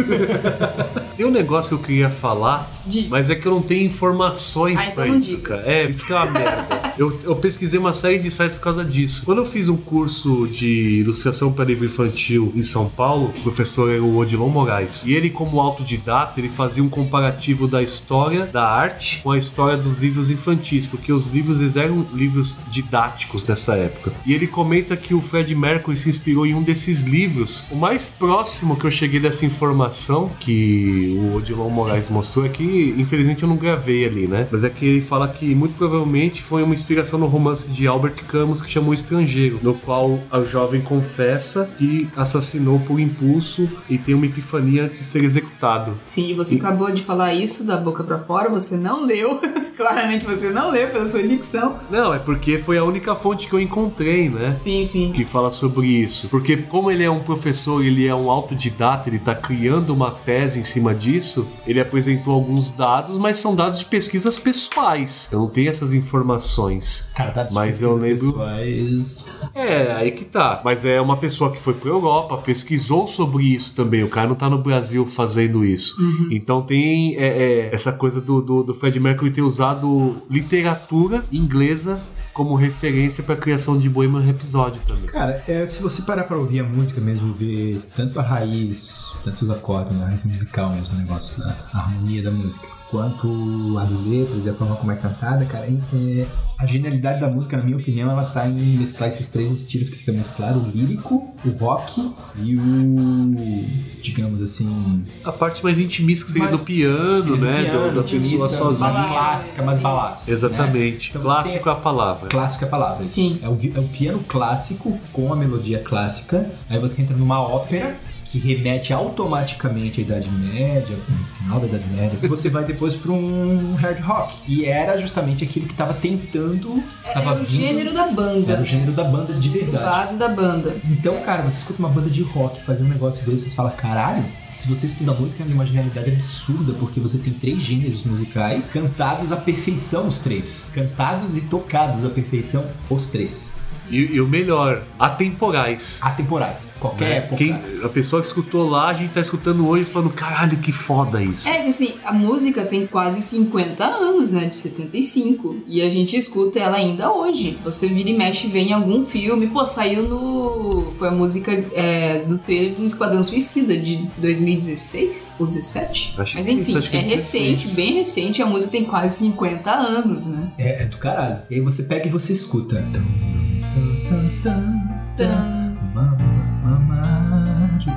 [1.16, 3.10] Tem um negócio que eu queria falar, Diga.
[3.10, 5.58] mas é que eu não tenho informações Ah, então pra isso, diga.
[5.58, 5.64] cara.
[5.72, 6.94] É, isso que é uma merda.
[6.98, 9.26] Eu, eu pesquisei uma série de sites por causa disso.
[9.26, 13.92] Quando eu fiz um curso de ilustração para livro infantil em São Paulo, o professor
[13.92, 15.04] era o Odilon Moraes.
[15.06, 19.78] E ele, como autodidata, ele fazia um comparativo da história da arte com a história
[19.78, 24.14] dos livros infantis, porque os livros eles eram livros didáticos dessa época.
[24.26, 27.68] E ele comenta que o Fred Mercury se inspirou em um desses livros.
[27.72, 32.96] O mais próximo que eu cheguei dessa informação que o Odilon Moraes mostrou é que,
[32.98, 34.48] infelizmente, eu não gravei ali, né?
[34.50, 38.24] Mas é que ele fala que muito provavelmente foi uma inspiração no romance de Albert
[38.28, 44.14] Camus que chamou Estrangeiro, no qual a jovem confessa que assassinou por impulso e tem
[44.14, 45.98] uma epifania antes de ser executado.
[46.06, 49.42] Sim, você acabou de falar isso da boca pra fora, você não leu.
[49.76, 51.76] Claramente você não leu pela sua dicção.
[51.90, 54.56] Não, é porque foi a única fonte que eu encontrei, né?
[54.56, 55.12] Sim, sim.
[55.12, 56.30] que fala sobre isso.
[56.30, 60.62] Porque como ele é um professor, ele é um autodidata, ele está criando uma tese
[60.62, 65.28] em cima disso, ele apresentou alguns dados, mas são dados de pesquisas pessoais.
[65.32, 66.75] Eu não tenho essas informações.
[67.16, 69.50] Cara, dados Mas eu lembro- pessoais.
[69.54, 70.62] É, aí que tá.
[70.64, 74.04] Mas é uma pessoa que foi pra Europa, pesquisou sobre isso também.
[74.04, 75.96] O cara não tá no Brasil fazendo isso.
[76.32, 82.02] Então tem é, é, essa coisa do, do, do Fred Mercury ter usado literatura inglesa
[82.34, 85.06] como referência pra criação de Bohemian Rhapsody também.
[85.06, 89.42] Cara, é, se você parar pra ouvir a música mesmo, ver tanto a raiz, tanto
[89.44, 93.94] os acordes, né, a raiz musical mesmo, o negócio, a harmonia da música, quanto as
[94.06, 96.26] letras e a forma como é cantada, cara, é,
[96.58, 99.98] a genialidade da música, na minha opinião, ela tá em mesclar esses três estilos que
[99.98, 103.66] fica muito claro, o lírico, o rock e o,
[104.02, 107.64] digamos assim, A parte mais intimista que seria Mais- do piano, Sim, né?
[107.64, 108.90] piano, do- da pessoa sozinha.
[108.92, 110.16] mais clássica, mais balada.
[110.28, 111.10] Exatamente.
[111.10, 112.30] Então você Clássico é a palavra.
[112.30, 113.06] Clássico é a palavra.
[113.06, 113.40] Sim.
[113.42, 116.50] É o, é o piano clássico com a melodia clássica.
[116.70, 117.96] Aí você entra numa ópera
[118.40, 122.20] que remete automaticamente à Idade Média, no final da Idade Média.
[122.30, 124.36] Você vai depois para um hard rock.
[124.48, 126.84] E era justamente aquilo que estava tentando.
[127.14, 128.54] Tava É o vindo- gênero da banda.
[128.54, 129.86] Era o gênero da banda de verdade.
[129.86, 130.76] Base da banda.
[130.90, 134.26] Então, cara, você escuta uma banda de rock fazer um negócio desse, você fala, caralho,
[134.56, 139.34] se você estuda música é uma genialidade absurda, porque você tem três gêneros musicais cantados
[139.34, 140.72] à perfeição os três.
[140.74, 143.54] Cantados e tocados à perfeição os três.
[143.90, 146.00] E, e o melhor, atemporais.
[146.02, 146.74] Atemporais.
[146.80, 147.18] Qualquer né?
[147.18, 147.36] época.
[147.36, 151.22] Quem, a pessoa que escutou lá, a gente tá escutando hoje falando, caralho, que foda
[151.22, 151.48] isso.
[151.50, 154.46] É que assim, a música tem quase 50 anos, né?
[154.46, 155.64] De 75.
[155.68, 157.58] E a gente escuta ela ainda hoje.
[157.64, 159.48] Você vira e mexe e vê em algum filme.
[159.48, 160.94] Pô, saiu no.
[160.98, 164.08] Foi a música é, do trailer do Esquadrão Suicida de
[164.46, 166.16] 2016 ou 17.
[166.18, 167.76] Acho Mas que enfim, isso, é é recente, 16.
[167.76, 168.42] bem recente.
[168.42, 170.52] A música tem quase 50 anos, né?
[170.58, 171.40] É, é do caralho.
[171.50, 172.84] E aí você pega e você escuta.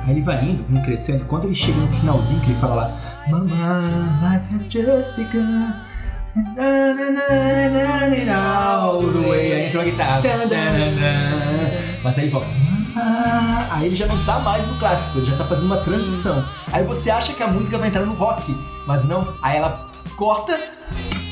[0.05, 1.25] Aí ele vai indo, indo crescendo.
[1.25, 5.73] Quando ele chega no finalzinho, que ele fala lá: Mama, life has just begun.
[8.31, 9.51] All the way.
[9.53, 10.21] Aí entra uma guitarra.
[12.03, 12.68] Mas aí ele fala.
[12.99, 15.85] "Ah", Aí ele já não tá mais no clássico, ele já tá fazendo uma Sim.
[15.91, 16.43] transição.
[16.71, 19.33] Aí você acha que a música vai entrar no rock, mas não.
[19.41, 20.57] Aí ela corta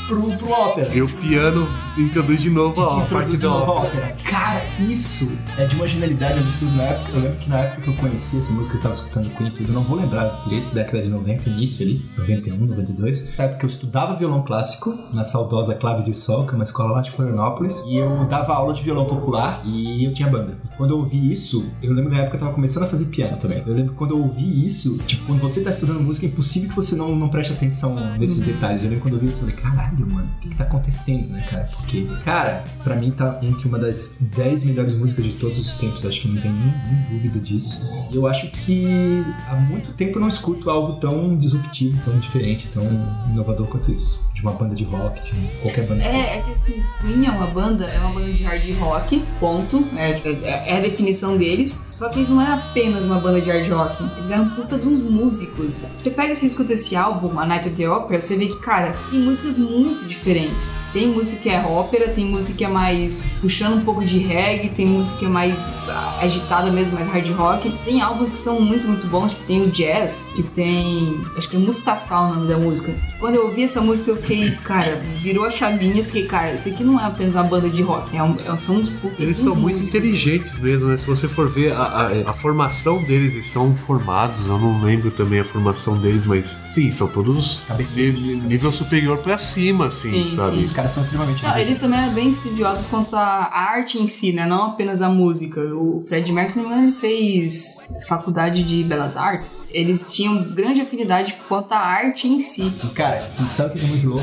[0.07, 0.95] pro, pro ópera.
[0.95, 1.67] E o piano
[1.97, 4.05] introduz de novo Se a parte introduz da uma nova ópera.
[4.05, 4.17] ópera.
[4.23, 7.11] Cara, isso é de uma genialidade absurda na época.
[7.13, 9.69] Eu lembro que na época que eu conheci essa música, eu tava escutando Queen tudo,
[9.69, 13.37] eu não vou lembrar direito, década de 90, início ali, 91, 92.
[13.37, 16.91] Na época eu estudava violão clássico na saudosa Clave de Sol, que é uma escola
[16.93, 20.57] lá de Florianópolis, e eu dava aula de violão popular e eu tinha banda.
[20.65, 23.05] E quando eu ouvi isso, eu lembro na época que eu tava começando a fazer
[23.05, 23.63] piano também.
[23.65, 26.69] Eu lembro que quando eu ouvi isso, tipo, quando você tá estudando música, é impossível
[26.69, 28.83] que você não, não preste atenção nesses detalhes.
[28.83, 31.29] Eu lembro quando eu ouvi isso, eu falei, caralho, mano, o que, que tá acontecendo,
[31.29, 31.63] né, cara?
[31.75, 36.05] Porque, cara, pra mim tá entre uma das 10 melhores músicas de todos os tempos,
[36.05, 38.07] acho que não tem nenhuma dúvida disso.
[38.11, 42.67] E eu acho que há muito tempo eu não escuto algo tão disruptivo, tão diferente,
[42.67, 42.83] tão
[43.29, 44.26] inovador quanto isso.
[44.37, 46.03] De uma banda de rock, de qualquer banda.
[46.03, 49.83] É, é que assim, Queen é uma banda, é uma banda de hard rock, ponto.
[49.95, 51.81] É, é- é a definição deles.
[51.87, 54.03] Só que eles não eram apenas uma banda de hard rock.
[54.15, 55.87] Eles eram puta de uns músicos.
[55.97, 58.59] Você pega e você escuta esse álbum, A Night at the Opera, você vê que,
[58.59, 60.77] cara, tem músicas muito diferentes.
[60.93, 64.69] Tem música que é ópera, tem música que é mais puxando um pouco de reggae,
[64.69, 67.71] tem música que é mais ah, agitada mesmo, mais hard rock.
[67.83, 71.25] Tem álbuns que são muito, muito bons, tipo, tem o jazz, que tem.
[71.35, 72.91] Acho que é Mustafa o nome da música.
[72.93, 76.53] Que quando eu ouvi essa música, eu fiquei fiquei, cara, virou a chavinha, fiquei, cara,
[76.53, 79.21] isso aqui não é apenas uma banda de rock, é um, é- são uns puta.
[79.21, 79.87] Eles uns são muito músicos.
[79.95, 80.97] inteligentes mesmo, né?
[80.97, 85.11] Se você for ver a, a- a formação deles, eles são formados, eu não lembro
[85.11, 87.61] também a formação deles, mas sim, são todos
[87.93, 90.57] de nível superior pra cima, assim, Sim, sabe?
[90.57, 90.63] sim.
[90.63, 94.31] Os caras são extremamente Não, eles também eram bem estudiosos quanto à arte em si,
[94.33, 94.45] né?
[94.45, 95.59] Não apenas a música.
[95.73, 99.69] O Fred Mercury, se não me engano, ele fez faculdade de belas artes.
[99.71, 102.71] Eles tinham grande afinidade quanto à arte em si.
[102.83, 104.16] E, Cara, sabe o que é muito louco?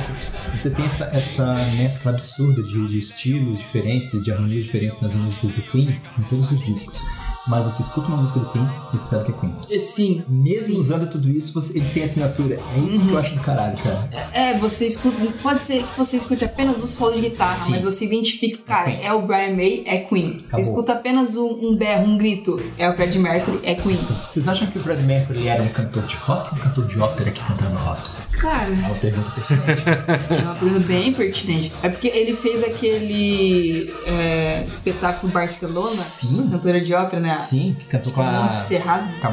[0.52, 5.14] Você tem essa, essa mescla absurda de, de estilos diferentes e de harmonias diferentes nas
[5.14, 7.23] músicas do Queen, em todos os discos.
[7.46, 9.54] Mas você escuta uma música do Queen e você sabe que é Queen.
[9.70, 10.24] E Sim.
[10.28, 10.78] Mesmo Sim.
[10.80, 12.59] usando tudo isso, você- eles têm assinatura.
[12.74, 14.09] É isso que eu acho do caralho, cara.
[14.33, 15.16] É, você escuta.
[15.42, 17.72] Pode ser que você escute apenas o solo de guitarra, Sim.
[17.72, 19.04] mas você identifica, cara, Queen.
[19.04, 20.38] é o Brian May, é Queen.
[20.38, 20.61] Você Acabou.
[20.62, 23.98] escuta apenas um, um berro, um grito, é o Fred Mercury, é Queen.
[24.28, 26.98] Vocês acham que o Fred Mercury era um cantor de rock ou um cantor de
[26.98, 28.11] ópera que cantava rock?
[28.38, 29.83] Cara, É uma pergunta pertinente.
[30.30, 31.72] é uma pergunta bem pertinente.
[31.83, 36.48] É porque ele fez aquele é, espetáculo Barcelona, Sim.
[36.50, 37.34] cantora de ópera, né?
[37.37, 38.31] Sim, que cantou com a...
[38.31, 39.31] Montserrat Com a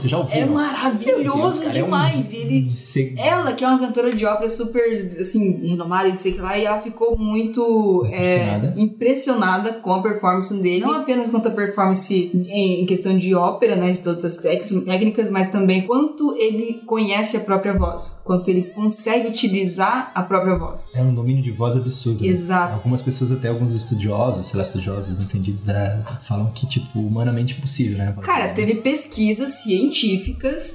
[0.00, 0.34] você já ouviu?
[0.36, 2.32] É maravilhoso Deus, cara, é um- demais.
[2.34, 2.64] Ele
[3.18, 6.40] Ela, que é uma cantora de ópera super, assim, renomada e não sei o que
[6.40, 8.74] lá, e ela ficou muito é, Impressionada.
[8.76, 10.80] impressionada com a performance dele.
[10.84, 15.30] Não apenas quanto a performance em, em questão de ópera, né, de todas as técnicas,
[15.30, 20.90] mas também quanto ele conhece a própria voz, quanto ele consegue utilizar a própria voz.
[20.94, 22.22] É um domínio de voz absurdo.
[22.22, 22.28] né?
[22.28, 22.76] Exato.
[22.76, 27.98] Algumas pessoas, até alguns estudiosos, sei lá, estudiosos, entendidos, da, falam que, tipo, humanamente impossível,
[27.98, 28.14] né?
[28.22, 29.89] Cara, teve pesquisas científicas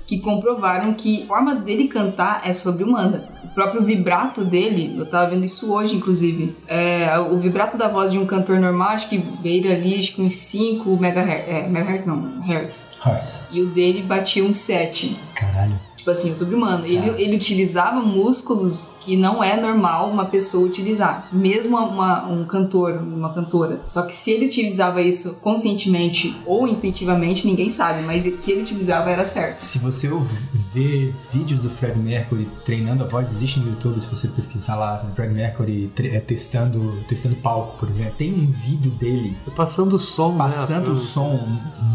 [0.08, 3.30] que comprovaram que a forma dele cantar é sobre-humana.
[3.44, 6.56] O próprio vibrato dele, eu tava vendo isso hoje, inclusive.
[6.68, 10.22] É, o vibrato da voz de um cantor normal, acho que beira ali, acho que
[10.22, 11.48] uns 5 megahertz.
[11.48, 12.92] É, megahertz não, hertz.
[13.06, 13.48] Hearts.
[13.52, 15.18] E o dele batia uns 7.
[15.36, 15.80] Caralho.
[16.06, 16.86] Tipo assim, o sobre-humano.
[16.86, 17.20] Ele, Tá.
[17.20, 21.28] ele utilizava músculos que não é normal uma pessoa utilizar.
[21.32, 23.80] Mesmo uma- um cantor, uma cantora.
[23.84, 28.04] Só que se ele utilizava isso conscientemente ou intuitivamente, ninguém sabe.
[28.04, 29.58] Mas o que ele utilizava era certo.
[29.58, 30.38] Se você ouvir-
[30.76, 35.04] ver vídeos do Fred Mercury treinando a voz, existe no YouTube, se você pesquisar lá,
[35.16, 38.14] Fred Mercury é, testando, testando palco, por exemplo.
[38.18, 40.94] Tem um vídeo dele Passando o som, passando né?
[40.94, 41.48] o som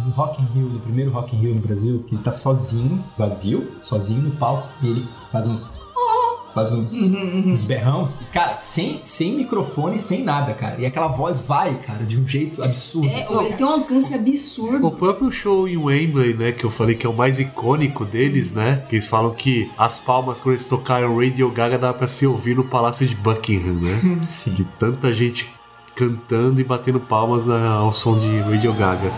[0.06, 3.04] no Rock in Rio, no primeiro Rock in Rio no Brasil, que ele tá sozinho,
[3.18, 5.80] vazio, sozinho no palco, e ele faz uns...
[6.52, 8.18] Faz uns, uns berrãos.
[8.20, 10.80] E, Cara, sem, sem microfone, sem nada, cara.
[10.80, 13.08] E aquela voz vai, cara, de um jeito absurdo.
[13.08, 14.84] É, assim, ele tem um alcance absurdo.
[14.84, 18.52] O próprio show em Wembley, né, que eu falei que é o mais icônico deles,
[18.52, 22.26] né, que eles falam que as palmas quando eles tocaram Radio Gaga dava pra se
[22.26, 24.20] ouvir no Palácio de Buckingham, né?
[24.26, 24.52] Sim.
[24.52, 25.52] de tanta gente
[25.94, 29.12] cantando e batendo palmas né, ao som de Radio Gaga.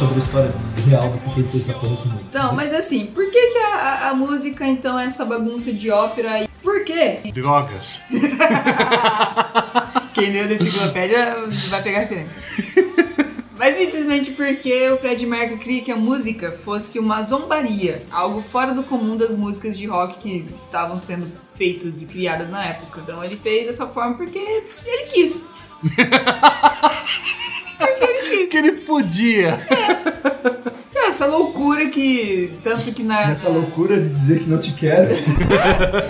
[0.00, 0.52] Sobre a história
[0.88, 2.08] real do ele fez essa porra música.
[2.28, 5.90] Então, mas assim, por que, que a, a- a música então é essa bagunça de
[5.90, 6.42] ópera?
[6.42, 7.18] E por quê?
[7.32, 8.02] Drogas.
[10.14, 11.36] Quem leu da enciclopédia
[11.68, 12.42] vai pegar a referência.
[13.58, 18.72] Mas simplesmente porque o Fred Mercury queria que a música fosse uma zombaria, algo fora
[18.72, 23.00] do comum das músicas de rock que estavam sendo feitas e criadas na época.
[23.02, 25.46] Então ele fez dessa forma porque ele quis.
[27.86, 28.50] porque ele quis.
[28.50, 29.60] Que ele podia.
[29.70, 32.52] É, Nessa loucura que.
[32.62, 33.28] Tanto que na.
[33.28, 35.10] Nessa loucura de dizer que não te quero,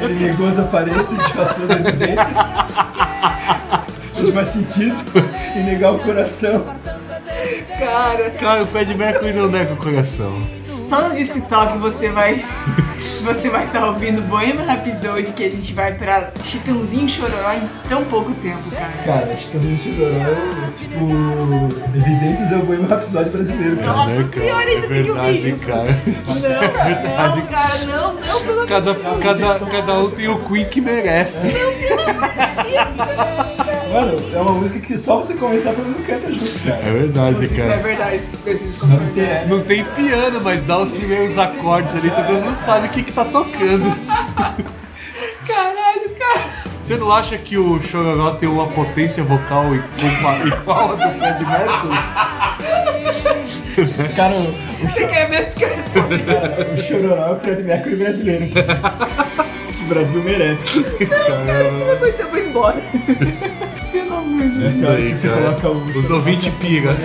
[0.02, 2.36] ele negou as aparências, disfarçou as evidências.
[4.14, 4.96] Faz mais sentido
[5.56, 6.66] em negar o coração.
[7.78, 10.42] Cara, Cara, o Fred Mercury não nega o coração.
[10.60, 11.14] só no
[11.48, 12.44] Talk você vai.
[13.22, 17.62] Você vai estar ouvindo Bohemian Rhapsody que a gente vai pra Chitãozinho e Chororó em
[17.88, 18.92] tão pouco tempo, cara.
[19.04, 20.10] Cara, que também chorou.
[20.78, 23.92] Tipo, evidências é o Bohemian Rhapsody brasileiro, cara.
[23.92, 24.44] Nossa Né, cara?
[24.46, 25.66] senhora, ainda é tem que ouvir verdade, isso.
[25.66, 25.98] cara.
[26.26, 26.34] Não,
[27.36, 31.48] não, cara, não, não, pelo amor Cada, cada, cada um tem o Queen que merece.
[33.92, 36.80] Mano, é uma música que só você começar todo mundo canta junto, cara.
[36.86, 37.76] É verdade, Isso é cara.
[37.82, 39.46] verdade, vocês precisam tem essa.
[39.54, 43.12] Não tem piano, mas dá os primeiros acordes ali, todo mundo sabe o que, que
[43.12, 43.90] tá tocando.
[45.46, 46.40] Caralho, cara.
[46.80, 51.98] Você não acha que o Chororó tem uma potência vocal igual a do Fred Mercury?
[54.14, 54.52] Cara, o,
[54.88, 56.62] Você quer mesmo que eu responda isso?
[56.62, 58.46] o Chororó é o Fred Mercury brasileiro.
[58.48, 60.80] que o Brasil merece.
[60.82, 62.80] Depois eu vou embora.
[64.60, 64.74] De Deus.
[64.74, 65.98] Essa hora que você coloca o.
[65.98, 66.96] Os ouvintes pira.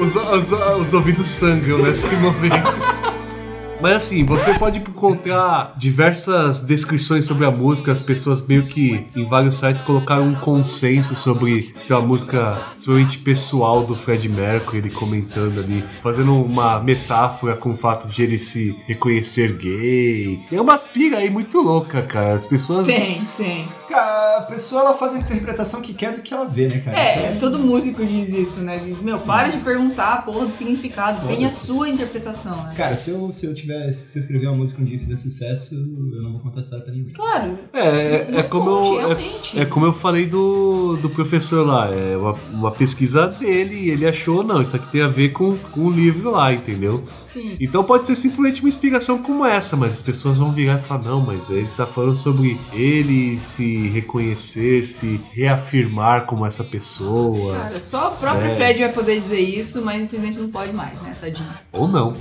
[0.00, 2.72] Os, os, os ouvidos sangram nesse momento.
[3.80, 9.24] Mas assim, você pode encontrar diversas descrições sobre a música, as pessoas meio que em
[9.24, 14.78] vários sites colocaram um consenso sobre se é uma música extremamente pessoal do Fred Mercury,
[14.78, 20.40] ele comentando ali, fazendo uma metáfora com o fato de ele se reconhecer gay.
[20.48, 22.34] Tem umas pira aí muito louca, cara.
[22.34, 22.86] As pessoas.
[22.86, 23.66] Tem, tem.
[23.92, 26.96] Cara, a pessoa ela faz a interpretação que quer do que ela vê, né, cara?
[26.98, 28.80] É, Então, todo músico diz isso, né?
[29.02, 31.26] Meu, para de perguntar a porra do significado.
[31.26, 32.74] Tem a sua interpretação, né?
[32.76, 33.92] Cara, se eu, se eu tiver.
[33.92, 36.84] Se eu escrever uma música um dia e fizer sucesso, eu não vou contar história
[36.84, 37.12] pra ninguém.
[37.12, 37.58] Claro.
[37.72, 39.58] É, é, é como eu, realmente.
[39.58, 41.88] é, é como eu falei do, do professor lá.
[41.92, 45.56] É uma, uma pesquisa dele e ele achou, não, isso aqui tem a ver com,
[45.72, 47.04] com o livro lá, entendeu?
[47.22, 47.56] Sim.
[47.60, 51.02] Então pode ser simplesmente uma inspiração como essa, mas as pessoas vão virar e falar,
[51.02, 57.56] não, mas ele tá falando sobre ele se reconhecer, se reafirmar como essa pessoa.
[57.56, 58.54] Cara, só o próprio É.
[58.56, 61.48] Fred vai poder dizer isso, mas infelizmente não pode mais, né, tadinho?
[61.72, 62.16] Ou não.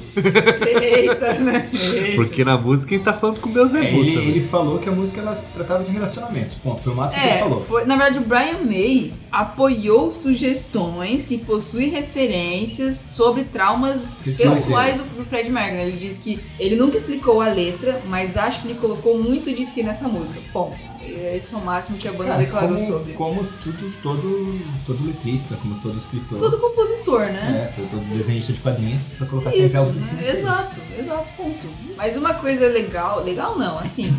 [0.81, 1.69] Eita, né?
[2.15, 4.91] Porque na música ele tá falando com Deus É, é ele, ele falou que a
[4.91, 6.55] música ela se tratava de relacionamentos.
[6.55, 6.81] Ponto.
[6.81, 7.61] Foi o máximo que ele É, falou.
[7.65, 14.97] foi, na verdade o Brian May apoiou sugestões que possuem referências sobre traumas Pessoais pessoais
[14.97, 15.81] do, do Fred Mercury.
[15.81, 19.65] Ele diz que ele nunca explicou a letra, mas acho que ele colocou muito de
[19.65, 20.39] si nessa música.
[20.53, 20.90] Ponto.
[21.13, 23.13] Esse é o máximo que a banda Cara, declarou como, sobre.
[23.13, 26.39] como tudo, todo, todo letrista, como todo escritor.
[26.39, 27.71] Todo compositor, né?
[27.71, 30.15] É, todo, todo desenhista de quadrinhos, você vai colocar sempre Isso, algo assim.
[30.15, 30.29] né?
[30.29, 31.67] exato, exato, ponto.
[31.97, 34.15] Mas uma coisa legal, legal não, assim,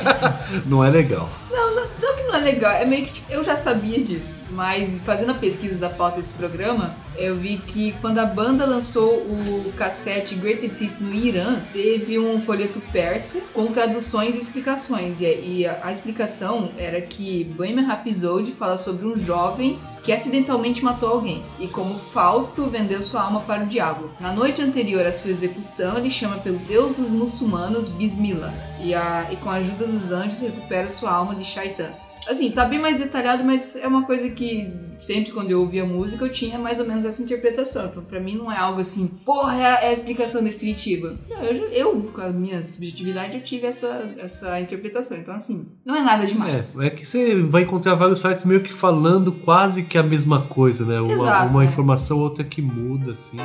[0.66, 1.28] Não é legal.
[1.52, 4.38] Não, não, não que não é legal, é meio que tipo, eu já sabia disso,
[4.50, 9.18] mas fazendo a pesquisa da pauta desse programa, eu vi que quando a banda lançou
[9.18, 15.20] o cassete Greatest Hits no Irã, teve um folheto persa com traduções e explicações.
[15.20, 20.82] E, e a, a explicação era que Bohemian Rhapsody fala sobre um jovem que acidentalmente
[20.82, 24.10] matou alguém, e como Fausto vendeu sua alma para o diabo.
[24.18, 29.28] Na noite anterior à sua execução, ele chama pelo deus dos muçulmanos Bismillah, e, a,
[29.30, 31.92] e com a ajuda dos anjos recupera sua alma de Shaitan.
[32.28, 36.24] Assim, tá bem mais detalhado, mas é uma coisa que sempre quando eu ouvia música
[36.24, 37.86] eu tinha mais ou menos essa interpretação.
[37.86, 41.16] Então, pra mim, não é algo assim, porra, é a, é a explicação definitiva.
[41.28, 45.18] Não, eu, eu, com a minha subjetividade, eu tive essa, essa interpretação.
[45.18, 46.78] Então, assim, não é nada demais.
[46.78, 50.46] É, é que você vai encontrar vários sites meio que falando quase que a mesma
[50.46, 51.00] coisa, né?
[51.00, 51.66] Uma, Exato, uma é.
[51.66, 53.38] informação, outra que muda, assim.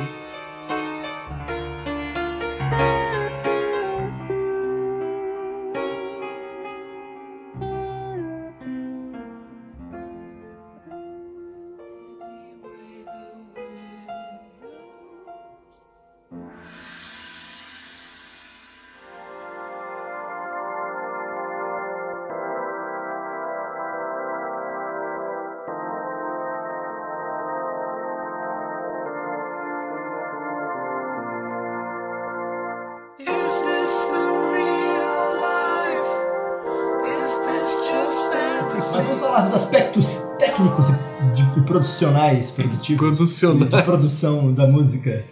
[41.82, 42.98] Producionais, produtivos.
[42.98, 43.70] Producionais.
[43.70, 45.24] De produção da música.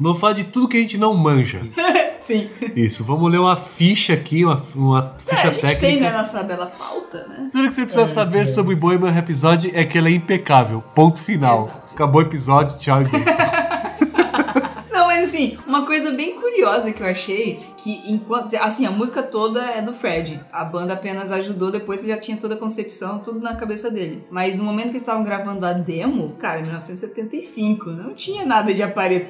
[0.00, 1.60] Vamos falar de tudo que a gente não manja.
[2.18, 2.48] Sim.
[2.74, 5.80] Isso, vamos ler uma ficha aqui, uma, uma É, ficha a gente técnica.
[5.80, 7.48] tem, né, nossa bela pauta, né?
[7.52, 10.82] Tudo que você precisa saber sobre Bohemian Rhapsody é que ela é impecável.
[10.94, 11.60] Ponto final.
[11.62, 11.82] Exato.
[11.94, 13.04] Acabou o episódio, tchau e.
[14.92, 18.54] Não, mas assim, uma coisa bem curiosa que eu achei que enquanto.
[18.56, 20.40] Assim, a música toda é do Fred.
[20.52, 24.26] A banda apenas ajudou, depois ele já tinha toda a concepção, tudo na cabeça dele.
[24.30, 28.72] Mas no momento que eles estavam gravando a demo, cara, em 1975, não tinha nada
[28.74, 29.28] de apare-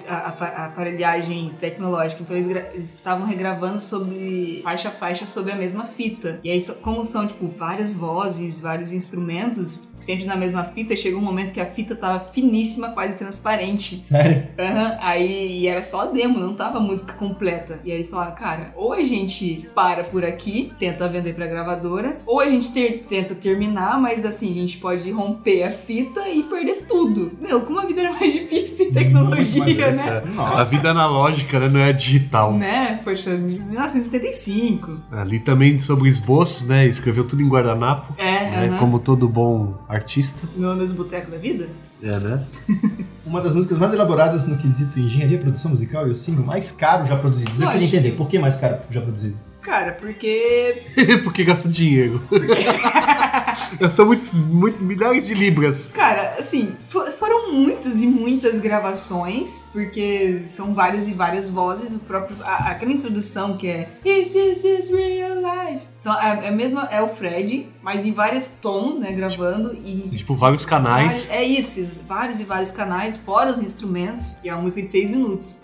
[0.72, 2.22] aparelhagem tecnológica.
[2.22, 6.40] Então eles, gra- eles estavam regravando sobre faixa a faixa sobre a mesma fita.
[6.42, 11.24] E aí, como são, tipo, várias vozes, vários instrumentos, sempre na mesma fita, chegou um
[11.24, 14.02] momento que a fita tava finíssima, quase transparente.
[14.04, 14.48] Sério?
[14.58, 17.80] Aham, aí e era só a demo, não tava a música completa.
[17.84, 22.18] E aí eles falaram, cara, ou a gente para por aqui, tenta vender pra gravadora,
[22.26, 26.42] ou a gente ter- tenta terminar, mas assim, a gente pode romper a fita e
[26.44, 27.32] perder tudo.
[27.40, 29.90] Meu, como a vida era mais difícil sem tecnologia, né?
[29.92, 30.12] difícil.
[30.12, 30.64] A Nossa.
[30.66, 31.68] vida analógica, né?
[31.68, 32.52] Não é digital.
[32.54, 33.00] Né?
[33.04, 34.98] Poxa, 1975.
[35.10, 36.86] Ali também sobre esboços, né?
[36.86, 38.14] Escreveu tudo em guardanapo.
[38.18, 38.78] É, né, aham.
[38.78, 40.46] Como todo bom artista.
[40.56, 41.68] No, nos botecos da vida?
[42.02, 42.44] É, né?
[43.28, 46.72] Uma das músicas mais elaboradas no quesito engenharia e produção musical e o single mais
[46.72, 47.62] caro já produzido.
[47.62, 49.36] Eu queria entender, por que mais caro já produzido?
[49.60, 50.82] Cara, porque.
[51.22, 52.22] Porque gasta dinheiro.
[53.78, 55.92] Gastou muitos, muito, milhares de libras.
[55.92, 61.94] Cara, assim, fo- foram muitas e muitas gravações, porque são várias e várias vozes.
[61.94, 62.36] O próprio.
[62.42, 65.82] a- aquela introdução que é It's just this real life.
[65.94, 69.12] São, é, é, a mesma, é o Fred, mas em vários tons, né?
[69.12, 69.72] Gravando.
[69.84, 71.30] E Tipo, vários canais.
[71.30, 74.36] é isso, vários e vários canais, fora os instrumentos.
[74.44, 75.62] E é uma música de seis minutos.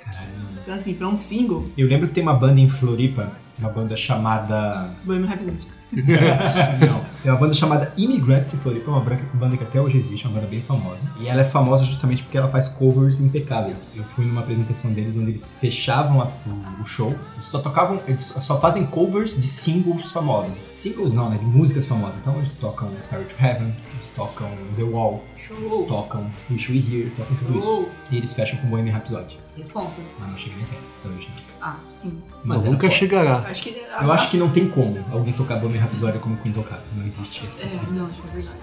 [0.63, 3.97] Então, assim, pra um single, Eu lembro que tem uma banda em Floripa, uma banda
[3.97, 4.91] chamada.
[5.05, 5.59] Bohemian Rhapsody.
[6.87, 7.14] Não.
[7.25, 10.35] É uma banda chamada Immigrants em Floripa, uma banda que até hoje existe, é uma
[10.39, 11.11] banda bem famosa.
[11.19, 13.97] E ela é famosa justamente porque ela faz covers impecáveis.
[13.97, 17.99] Eu fui numa apresentação deles onde eles fechavam a- o, o show, eles só tocavam,
[18.07, 20.61] eles só fazem covers de singles famosos.
[20.73, 21.39] Singles não, né?
[21.39, 22.17] De músicas famosas.
[22.21, 25.25] Então eles tocam Star to Heaven, eles tocam The Wall,
[25.59, 27.63] eles tocam Wish We Here, tocam tudo isso.
[27.67, 27.89] Show.
[28.13, 29.39] E eles fecham com Bohemian Rhapsody.
[29.57, 30.03] Responsa.
[30.19, 31.29] Mas não cheguei nem perto, hoje.
[31.61, 32.21] Ah, sim.
[32.43, 33.39] Mas Não, nunca chegará.
[33.49, 33.71] Acho que.
[34.03, 36.83] Eu acho que não tem como alguém tocar Bohemian Rhapsody como Queen tocava.
[36.97, 37.99] Não existe essa É, possibilidade.
[37.99, 38.59] não, isso é verdade.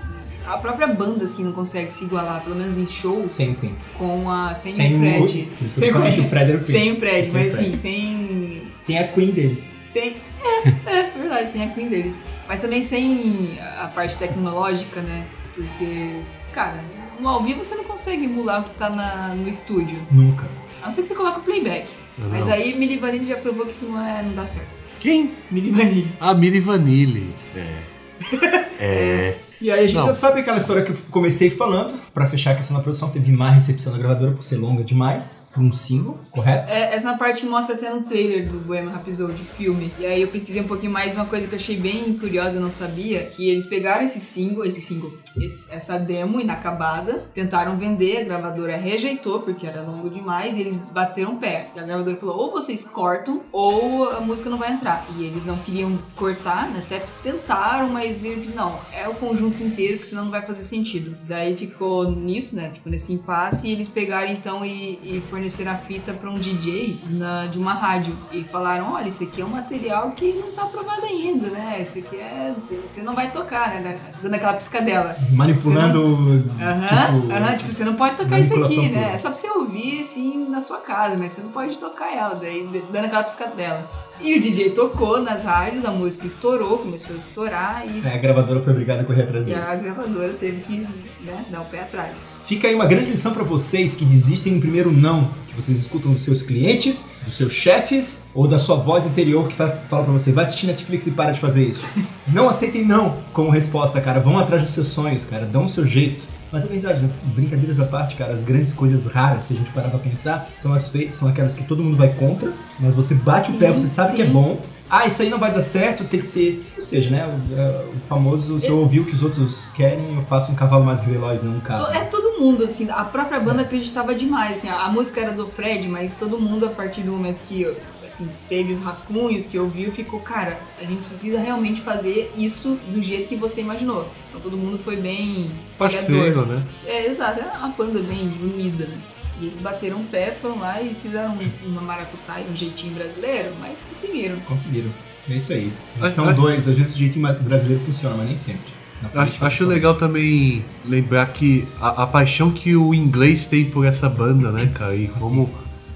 [0.46, 3.76] A própria banda, assim, não consegue se igualar, pelo menos em shows, Sem o Queen.
[3.98, 4.54] com a.
[4.54, 5.52] Sem, Sem o o- Fred.
[5.92, 6.72] falando que o Fred era o Queen.
[6.80, 7.68] Sem o Fred, Sem o mas Fred.
[7.70, 8.64] assim, sem.
[8.80, 9.74] Sem a Queen deles.
[9.84, 10.18] Sem.
[10.44, 12.22] É, é verdade, sem a Queen deles.
[12.48, 15.26] Mas também sem a parte tecnológica, né?
[15.56, 16.16] Porque,
[16.52, 16.84] cara,
[17.20, 20.00] no ao vivo você não consegue emular o que tá na, no estúdio.
[20.12, 20.48] Nunca.
[20.82, 21.88] A não ser que você coloque o playback.
[22.18, 22.30] Não.
[22.30, 24.80] Mas aí Milli Vanilli já provou que isso não, é, não dá certo.
[25.00, 25.32] Quem?
[25.50, 26.12] Milli Vanilli.
[26.20, 27.34] A Mili Vanille.
[27.56, 28.62] É.
[28.84, 29.36] É.
[29.62, 30.08] E aí a gente Não.
[30.08, 31.94] já sabe aquela história que eu comecei falando.
[32.12, 35.48] Pra fechar a questão da produção, teve má recepção da gravadora por ser longa demais.
[35.54, 36.72] Por um single, correto?
[36.72, 39.92] É, essa parte mostra até no trailer do Bohemian Rhapsody, filme.
[40.00, 42.62] E aí eu pesquisei um pouquinho mais, uma coisa que eu achei bem curiosa, eu
[42.62, 48.18] não sabia, que eles pegaram esse single, esse single, esse- essa demo inacabada, tentaram vender,
[48.22, 51.70] a gravadora rejeitou, porque era longo demais, e eles bateram pé.
[51.76, 55.06] E a gravadora falou, ou vocês cortam, ou a música não vai entrar.
[55.18, 56.82] E eles não queriam cortar, né?
[56.86, 60.64] até tentaram, mas viram que não, é o conjunto inteiro, que senão não vai fazer
[60.64, 61.18] sentido.
[61.28, 65.76] Daí ficou nisso, né, tipo, nesse impasse, e eles pegaram então e, e forneceram a
[65.78, 68.16] fita pra um DJ na- de uma rádio.
[68.32, 71.80] E falaram, olha, isso aqui é um material que não tá aprovado ainda, né?
[71.82, 72.54] Isso aqui é...
[72.60, 73.82] Você não vai tocar, né?
[73.82, 75.16] Da- Dando aquela piscadela.
[75.32, 76.50] Manipulando.
[76.60, 79.02] Aham, tipo, aham, tipo, você não pode tocar isso aqui, né?
[79.04, 79.14] pura.
[79.14, 82.36] É só pra você ouvir, assim, na sua casa, mas você não pode tocar ela,
[82.36, 83.90] daí dando aquela piscadela.
[84.24, 88.18] E o DJ tocou nas rádios, a música estourou, começou a estourar e, É, a
[88.18, 89.68] gravadora foi obrigada a correr atrás e deles.
[89.68, 90.88] a gravadora teve que
[91.22, 92.30] né, dar o pé atrás.
[92.46, 96.14] Fica aí uma grande lição pra vocês que desistem no primeiro não, que vocês escutam
[96.14, 100.14] dos seus clientes, dos seus chefes ou da sua voz interior que fa- fala pra
[100.14, 101.86] você, vai assistir Netflix e para de fazer isso.
[102.32, 104.20] não aceitem não como resposta, cara.
[104.20, 105.46] Vão atrás dos seus sonhos, cara.
[105.46, 106.24] Dão o seu jeito.
[106.52, 107.10] Mas é verdade, né?
[107.24, 110.74] brincadeiras à parte, cara, as grandes coisas raras, se a gente parar pra pensar, são
[110.74, 113.72] as feitas, são aquelas que todo mundo vai contra, mas você bate Sim, o pé,
[113.72, 114.16] você sabe sim.
[114.18, 114.60] que é bom.
[114.94, 116.70] Ah, isso aí não vai dar certo, tem que ser.
[116.76, 117.26] Ou seja, né?
[117.26, 120.56] O, é, o famoso, se eu ouvir o que os outros querem, eu faço um
[120.56, 121.86] cavalo mais veloz, não um carro.
[121.94, 125.48] É todo mundo, assim, a própria banda acreditava demais, assim, a, a música era do
[125.48, 127.74] Fred, mas todo mundo, a partir do momento que,
[128.14, 133.02] assim, teve os rascunhos, que ouviu, ficou, cara, a gente precisa realmente fazer isso do
[133.02, 134.08] jeito que você imaginou.
[134.30, 135.50] Então todo mundo foi bem...
[135.78, 136.48] Parceiro, criador.
[136.48, 136.64] né?
[136.86, 138.98] É, exato, é uma banda bem unida, né?
[139.42, 143.52] E eles bateram o pé, foram lá e fizeram um- uma maracutaia, um jeitinho brasileiro,
[143.60, 144.36] mas conseguiram.
[144.42, 144.90] Conseguiram.
[145.30, 145.72] É isso aí.
[146.00, 146.32] Ah, São ah.
[146.32, 148.72] dois, às vezes o jeitinho brasileiro funciona, mas nem sempre.
[149.02, 153.66] Na A- política, Acho legal também lembrar que a, a paixão que o inglês tem
[153.66, 154.96] por essa banda, né, cara?
[154.96, 155.50] E como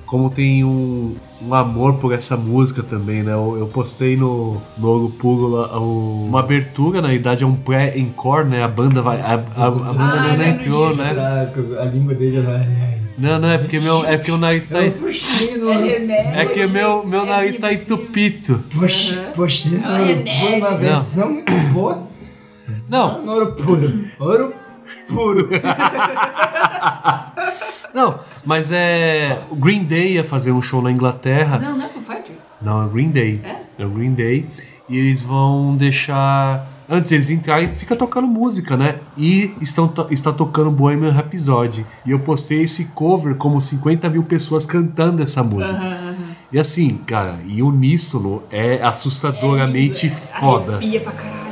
[0.05, 3.33] como tem um, um amor por essa música também, né?
[3.33, 7.55] Eu, eu postei no, no Ouro Puro lá, o- uma abertura, na verdade é um
[7.55, 8.63] pré-encore, né?
[8.63, 9.19] A banda vai.
[9.19, 11.01] A, a, a banda Ah, não entrou, disso.
[11.03, 11.11] né?
[11.79, 12.95] A, a língua dele vai.
[13.17, 14.79] Não, não, é porque meu, é porque o nariz tá.
[14.83, 16.39] É remédio.
[16.39, 18.61] É que meu, meu é nariz tá entupido.
[19.33, 20.57] Puxei É remédio.
[20.57, 22.03] uma versão muito boa.
[22.89, 24.05] Não, No ouro puro.
[24.19, 24.53] Ouro
[25.07, 25.49] puro.
[27.93, 29.39] não, mas é.
[29.49, 31.57] O Green Day ia fazer um show na Inglaterra.
[31.59, 32.53] Não, não é Foo Fighters.
[32.61, 33.41] Não, é o Green Day.
[33.77, 33.85] É?
[33.85, 34.45] o Green Day.
[34.87, 36.67] E eles vão deixar.
[36.87, 38.99] Antes eles entrarem, fica tocando música, né?
[39.17, 41.83] E estão está tocando Bohemian Rhapsody.
[42.05, 45.79] E eu postei esse cover como 50 mil pessoas cantando essa música.
[46.51, 50.77] E assim, cara, e uníssono é assustadoramente É, foda.
[50.77, 51.44] Arrepia pra caralho.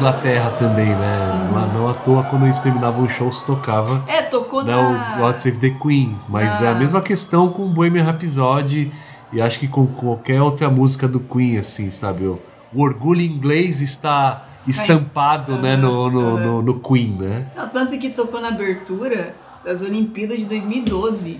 [0.00, 1.50] Inglaterra também, né?
[1.52, 5.16] Lá não à toa, quando eles terminavam os shows, tocava É, tocou né, na...
[5.16, 6.18] o God Save the Queen.
[6.26, 8.90] Mas é a na- mesma questão com Bohemian Rhapsody
[9.32, 12.24] e acho que com qualquer outra música do Queen, assim, sabe?
[12.24, 12.38] O,
[12.72, 17.46] o orgulho inglês está estampado, né, no, no, no, no Queen, né?
[17.54, 19.34] Não, tanto que tocou na abertura
[19.64, 21.38] das Olimpíadas de 2012.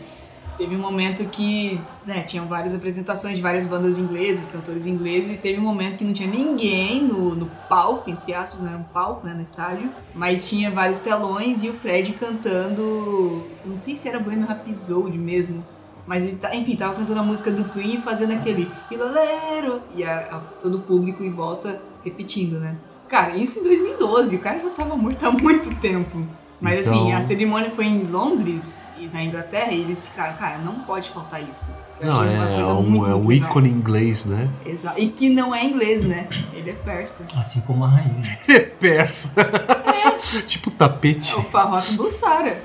[0.61, 5.38] Teve um momento que né, tinham várias apresentações de várias bandas inglesas, cantores ingleses, e
[5.38, 8.82] teve um momento que não tinha ninguém no, no palco, entre aspas, não era um
[8.82, 13.42] palco né, no estádio, mas tinha vários telões e o Fred cantando.
[13.64, 15.64] Não sei se era Bohemian Rhapsody mesmo.
[16.06, 19.80] Mas tá- enfim, tava cantando a música do Queen e fazendo aquele Ilalero!
[19.96, 22.76] E a- a- todo o público em volta repetindo, né?
[23.08, 26.22] Cara, isso em 2012, o cara já tava morto há muito tempo.
[26.61, 30.58] Mas assim, Então- a cerimônia foi em Londres e na Inglaterra e eles ficaram, cara,
[30.58, 31.74] não pode faltar isso.
[32.00, 33.48] Eu Não, achei uma é, coisa um, muito, é um legal.
[33.50, 34.48] ícone inglês, né?
[34.64, 34.98] Exato.
[35.00, 36.28] E que não é inglês, né?
[36.54, 37.26] Ele é persa.
[37.38, 38.22] Assim como a rainha.
[38.48, 39.34] É persa.
[40.46, 41.32] tipo tapete.
[41.32, 42.62] É o Farrokh Bulsara.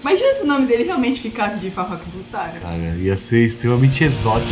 [0.00, 2.58] Imagina se o nome dele realmente ficasse de Farrokh Bulsara.
[2.60, 4.48] Cara, ia ser extremamente exótico.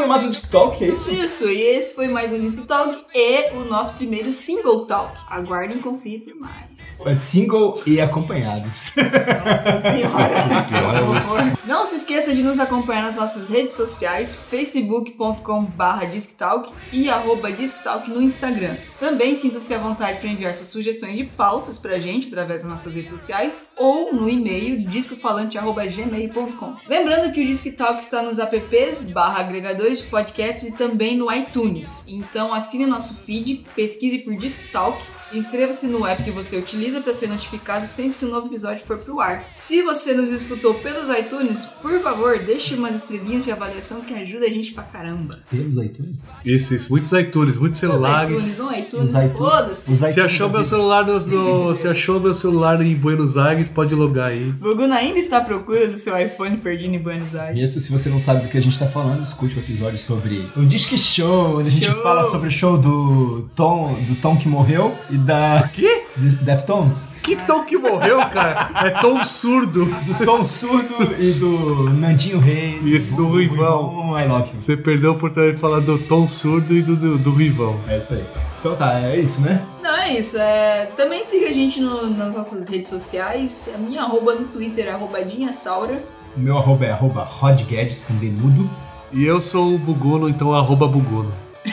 [0.00, 1.10] Foi mais um Disc Talk, é isso?
[1.10, 5.20] Isso, e esse foi mais um Disc Talk e o nosso primeiro Single Talk.
[5.28, 7.00] Aguardem e confiem por mais.
[7.04, 8.94] É Single e acompanhados.
[8.96, 10.62] Nossa senhora.
[10.64, 11.58] senhora.
[11.66, 18.08] Não se esqueça de nos acompanhar nas nossas redes sociais, facebook.com.br disctalk e arroba disctalk
[18.08, 18.78] no Instagram.
[18.98, 22.94] Também sinta-se à vontade para enviar suas sugestões de pautas pra gente através das nossas
[22.94, 26.76] redes sociais ou no e-mail discofalante.gmail.com.
[26.88, 31.32] Lembrando que o Disc Talk está nos apps barra agregadores de podcasts e também no
[31.32, 32.06] iTunes.
[32.08, 35.02] Então assine nosso feed, pesquise por Disc Talk
[35.32, 38.98] inscreva-se no app que você utiliza para ser notificado sempre que um novo episódio for
[38.98, 39.46] pro ar.
[39.50, 44.46] Se você nos escutou pelos iTunes, por favor, deixe umas estrelinhas de avaliação que ajuda
[44.46, 45.38] a gente pra caramba.
[45.50, 46.26] Temos iTunes?
[46.44, 46.90] Isso, isso.
[46.90, 48.30] Muitos iTunes, muitos Os celulares.
[48.30, 49.38] iTunes, não iTunes, Os iTunes.
[49.38, 49.92] foda-se.
[49.92, 51.20] Os Se iTunes achou meu celular no,
[51.68, 54.50] no- se achou meu celular em Buenos Aires, pode logar aí.
[54.52, 57.58] Buguna ainda está à procura do seu iPhone perdido em Buenos Aires.
[57.70, 60.48] Isso, se você não sabe do que a gente tá falando, escute o episódio sobre
[60.56, 62.02] o Disque Show, onde a gente Show.
[62.02, 65.68] fala sobre o show do Tom, do Tom que morreu e da.
[65.72, 66.04] Quê?
[66.16, 67.10] De- Deftones?
[67.22, 68.70] Que tom que morreu, cara?
[68.86, 69.84] É tom surdo.
[69.86, 72.82] Do Tom Surdo e do Nandinho Reis.
[72.84, 74.18] Isso, do Ruivão.
[74.18, 74.60] I love you.
[74.60, 77.78] Você perdeu por ter falar do tom surdo e do, do, do Ruivão.
[77.88, 78.24] É isso aí.
[78.58, 79.62] Então tá, é isso, né?
[79.82, 80.36] Não, é isso.
[80.38, 80.86] É...
[80.96, 83.70] Também siga a gente no- nas nossas redes sociais.
[83.74, 86.02] A minha arroba no Twitter é arrobadinha Saura.
[86.36, 88.68] O meu arroba é arroba Rod Guedes com demudo.
[89.12, 91.32] E eu sou o Buguno, então arroba Buguno.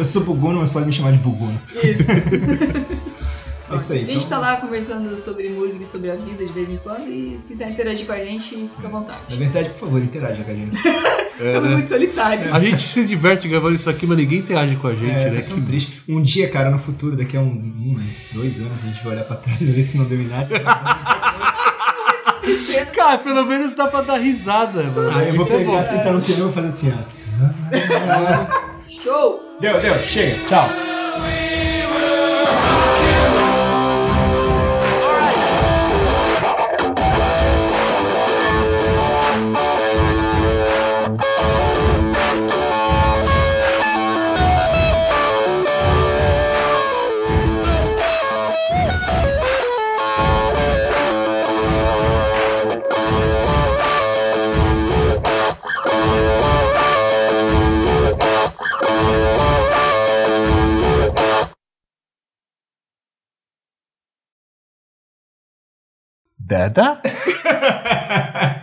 [0.00, 1.60] Eu sou Buguno, mas pode me chamar de Buguno.
[1.82, 2.10] Isso.
[3.72, 4.02] É isso aí.
[4.02, 6.76] A gente então- tá lá conversando sobre música e sobre a vida de vez em
[6.78, 7.06] quando.
[7.06, 9.36] E se quiser interagir com a gente, fica à Na vontade.
[9.36, 10.76] verdade, por favor, interaja com a gente.
[11.40, 11.76] É, Somos né?
[11.76, 12.52] muito solitários.
[12.52, 15.40] A gente se diverte gravando isso aqui, mas ninguém interage com a gente, É, né?
[15.40, 16.02] tá tão triste.
[16.06, 19.14] Um dia, cara, no futuro, daqui a um, um, uns dois anos, a gente vai
[19.14, 20.60] olhar pra trás e ver que isso não deu em nada.
[22.92, 25.10] Cara, pelo menos dá pra dar risada, mano.
[25.16, 25.84] Aí eu vou Isso é pegar, bom.
[25.84, 26.96] sentar no piano e vou fazer assim, ó.
[28.88, 29.40] Show!
[29.60, 31.49] Deu, deu, chega, tchau.
[66.50, 66.98] Dada?